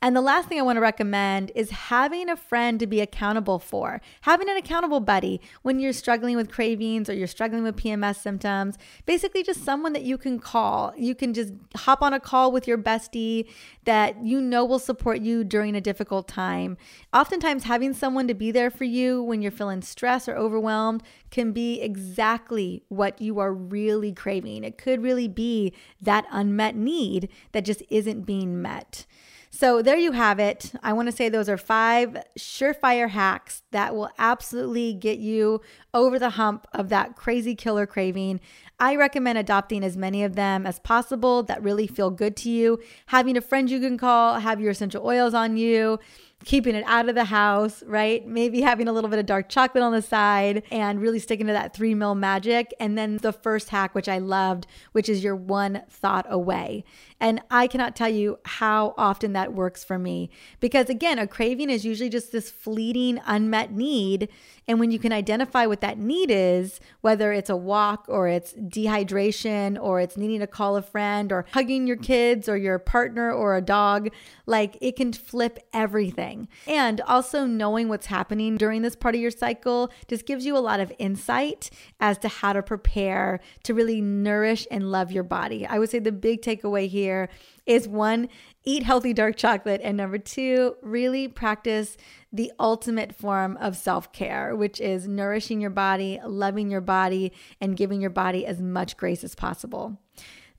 And 0.00 0.14
the 0.14 0.20
last 0.20 0.48
thing 0.48 0.60
I 0.60 0.62
want 0.62 0.76
to 0.76 0.80
recommend 0.80 1.50
is 1.56 1.70
having 1.70 2.28
a 2.28 2.36
friend 2.36 2.78
to 2.78 2.86
be 2.86 3.00
accountable 3.00 3.58
for, 3.58 4.00
having 4.20 4.48
an 4.48 4.56
accountable 4.56 5.00
buddy 5.00 5.40
when 5.62 5.80
you're 5.80 5.92
struggling 5.92 6.36
with 6.36 6.52
cravings 6.52 7.10
or 7.10 7.14
you're 7.14 7.26
struggling 7.26 7.64
with 7.64 7.76
PMS 7.76 8.16
symptoms. 8.16 8.78
Basically, 9.06 9.42
just 9.42 9.64
someone 9.64 9.92
that 9.94 10.02
you 10.02 10.16
can 10.16 10.38
call. 10.38 10.92
You 10.96 11.16
can 11.16 11.34
just 11.34 11.52
hop 11.74 12.00
on 12.00 12.14
a 12.14 12.20
call 12.20 12.52
with 12.52 12.68
your 12.68 12.78
bestie 12.78 13.48
that 13.86 14.24
you 14.24 14.40
know 14.40 14.64
will 14.64 14.78
support 14.78 15.20
you 15.20 15.42
during 15.42 15.74
a 15.74 15.80
difficult 15.80 16.28
time. 16.28 16.76
Oftentimes, 17.12 17.64
having 17.64 17.92
someone 17.92 18.28
to 18.28 18.34
be 18.34 18.52
there 18.52 18.70
for 18.70 18.84
you 18.84 19.20
when 19.20 19.42
you're 19.42 19.50
feeling 19.50 19.82
stressed 19.82 20.28
or 20.28 20.36
overwhelmed 20.36 21.02
can 21.32 21.50
be 21.50 21.80
exactly 21.80 22.84
what 22.88 23.20
you 23.20 23.40
are 23.40 23.52
really 23.52 24.12
craving. 24.12 24.62
It 24.62 24.78
could 24.78 25.02
really 25.02 25.26
be 25.26 25.72
that 26.00 26.24
unmet 26.30 26.76
need 26.76 27.28
that 27.50 27.64
just 27.64 27.82
isn't 27.90 28.26
being 28.26 28.62
met. 28.62 29.04
So 29.50 29.82
there 29.82 29.96
you 29.96 30.12
have 30.12 30.38
it. 30.38 30.72
I 30.82 30.92
want 30.92 31.08
to 31.08 31.12
say 31.12 31.28
those 31.28 31.48
are 31.48 31.56
five 31.56 32.16
surefire 32.38 33.08
hacks 33.10 33.62
that 33.70 33.94
will 33.94 34.10
absolutely 34.18 34.94
get 34.94 35.18
you 35.18 35.60
over 35.94 36.18
the 36.18 36.30
hump 36.30 36.66
of 36.72 36.88
that 36.90 37.16
crazy 37.16 37.54
killer 37.54 37.86
craving. 37.86 38.40
I 38.78 38.94
recommend 38.94 39.38
adopting 39.38 39.82
as 39.82 39.96
many 39.96 40.22
of 40.22 40.36
them 40.36 40.66
as 40.66 40.78
possible 40.78 41.42
that 41.44 41.62
really 41.62 41.86
feel 41.86 42.10
good 42.10 42.36
to 42.38 42.50
you. 42.50 42.78
Having 43.06 43.36
a 43.36 43.40
friend 43.40 43.70
you 43.70 43.80
can 43.80 43.98
call, 43.98 44.40
have 44.40 44.60
your 44.60 44.70
essential 44.70 45.04
oils 45.04 45.34
on 45.34 45.56
you 45.56 45.98
keeping 46.44 46.74
it 46.74 46.84
out 46.86 47.08
of 47.08 47.14
the 47.14 47.24
house, 47.24 47.82
right? 47.84 48.26
Maybe 48.26 48.60
having 48.60 48.86
a 48.86 48.92
little 48.92 49.10
bit 49.10 49.18
of 49.18 49.26
dark 49.26 49.48
chocolate 49.48 49.82
on 49.82 49.92
the 49.92 50.02
side 50.02 50.62
and 50.70 51.00
really 51.00 51.18
sticking 51.18 51.48
to 51.48 51.52
that 51.52 51.74
three 51.74 51.94
meal 51.94 52.14
magic. 52.14 52.72
And 52.78 52.96
then 52.96 53.16
the 53.16 53.32
first 53.32 53.70
hack, 53.70 53.94
which 53.94 54.08
I 54.08 54.18
loved, 54.18 54.66
which 54.92 55.08
is 55.08 55.24
your 55.24 55.34
one 55.34 55.82
thought 55.90 56.26
away. 56.28 56.84
And 57.20 57.40
I 57.50 57.66
cannot 57.66 57.96
tell 57.96 58.08
you 58.08 58.38
how 58.44 58.94
often 58.96 59.32
that 59.32 59.52
works 59.52 59.82
for 59.82 59.98
me 59.98 60.30
because, 60.60 60.88
again, 60.88 61.18
a 61.18 61.26
craving 61.26 61.70
is 61.70 61.84
usually 61.84 62.08
just 62.08 62.30
this 62.30 62.50
fleeting, 62.50 63.20
unmet 63.26 63.72
need. 63.72 64.28
And 64.68 64.78
when 64.78 64.92
you 64.92 65.00
can 65.00 65.12
identify 65.12 65.66
what 65.66 65.80
that 65.80 65.98
need 65.98 66.30
is, 66.30 66.78
whether 67.00 67.32
it's 67.32 67.50
a 67.50 67.56
walk 67.56 68.04
or 68.06 68.28
it's 68.28 68.52
dehydration 68.52 69.76
or 69.80 70.00
it's 70.00 70.16
needing 70.16 70.38
to 70.40 70.46
call 70.46 70.76
a 70.76 70.82
friend 70.82 71.32
or 71.32 71.46
hugging 71.52 71.88
your 71.88 71.96
kids 71.96 72.48
or 72.48 72.56
your 72.56 72.78
partner 72.78 73.32
or 73.32 73.56
a 73.56 73.62
dog, 73.62 74.10
like 74.46 74.78
it 74.80 74.94
can 74.94 75.12
flip 75.12 75.58
everything. 75.72 76.27
And 76.66 77.00
also 77.02 77.46
knowing 77.46 77.88
what's 77.88 78.06
happening 78.06 78.56
during 78.56 78.82
this 78.82 78.96
part 78.96 79.14
of 79.14 79.20
your 79.20 79.30
cycle 79.30 79.90
just 80.06 80.26
gives 80.26 80.44
you 80.46 80.56
a 80.56 80.60
lot 80.60 80.80
of 80.80 80.92
insight 80.98 81.70
as 82.00 82.18
to 82.18 82.28
how 82.28 82.52
to 82.52 82.62
prepare 82.62 83.40
to 83.64 83.74
really 83.74 84.00
nourish 84.00 84.66
and 84.70 84.90
love 84.90 85.10
your 85.10 85.24
body. 85.24 85.66
I 85.66 85.78
would 85.78 85.90
say 85.90 85.98
the 85.98 86.12
big 86.12 86.42
takeaway 86.42 86.88
here 86.88 86.98
here 86.98 87.28
is 87.64 87.86
one, 87.86 88.28
eat 88.64 88.82
healthy 88.82 89.12
dark 89.12 89.36
chocolate. 89.36 89.80
And 89.84 89.96
number 89.96 90.18
two, 90.18 90.76
really 90.82 91.28
practice 91.28 91.96
the 92.32 92.52
ultimate 92.58 93.14
form 93.14 93.56
of 93.58 93.76
self 93.76 94.12
care, 94.12 94.54
which 94.56 94.80
is 94.80 95.06
nourishing 95.06 95.60
your 95.60 95.70
body, 95.70 96.20
loving 96.24 96.70
your 96.70 96.80
body, 96.80 97.32
and 97.60 97.76
giving 97.76 98.00
your 98.00 98.10
body 98.10 98.44
as 98.46 98.60
much 98.60 98.96
grace 98.96 99.24
as 99.24 99.34
possible. 99.34 99.98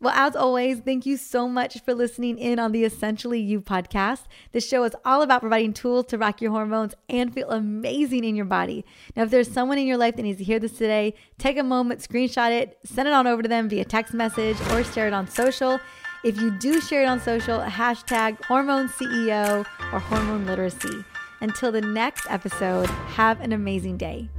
Well, 0.02 0.14
as 0.16 0.34
always, 0.34 0.80
thank 0.80 1.06
you 1.06 1.18
so 1.18 1.50
much 1.50 1.82
for 1.82 1.94
listening 1.94 2.38
in 2.38 2.58
on 2.58 2.72
the 2.72 2.86
Essentially 2.86 3.42
You 3.42 3.60
podcast. 3.60 4.22
This 4.54 4.66
show 4.66 4.86
is 4.86 4.96
all 5.04 5.22
about 5.22 5.42
providing 5.42 5.74
tools 5.74 6.06
to 6.06 6.18
rock 6.18 6.42
your 6.42 6.52
hormones 6.52 6.96
and 7.10 7.34
feel 7.34 7.50
amazing 7.50 8.24
in 8.24 8.34
your 8.34 8.46
body. 8.46 8.86
Now, 9.18 9.24
if 9.24 9.30
there's 9.30 9.52
someone 9.52 9.78
in 9.78 9.86
your 9.86 9.98
life 9.98 10.16
that 10.16 10.22
needs 10.22 10.38
to 10.38 10.46
hear 10.46 10.58
this 10.58 10.78
today, 10.78 11.16
take 11.38 11.58
a 11.58 11.64
moment, 11.64 12.00
screenshot 12.00 12.50
it, 12.50 12.78
send 12.86 13.10
it 13.10 13.14
on 13.14 13.28
over 13.28 13.42
to 13.42 13.50
them 13.50 13.68
via 13.68 13.84
text 13.84 14.14
message, 14.14 14.56
or 14.72 14.86
share 14.86 15.08
it 15.08 15.14
on 15.14 15.28
social. 15.28 15.82
If 16.24 16.40
you 16.40 16.52
do 16.52 16.80
share 16.80 17.04
it 17.04 17.08
on 17.08 17.20
social, 17.20 17.60
hashtag 17.60 18.42
hormone 18.46 18.88
CEO 18.88 19.66
or 19.92 20.00
hormone 20.00 20.46
literacy. 20.46 21.04
Until 21.42 21.74
the 21.74 21.82
next 21.82 22.26
episode, 22.30 22.88
have 22.88 23.42
an 23.42 23.52
amazing 23.52 23.98
day. 23.98 24.30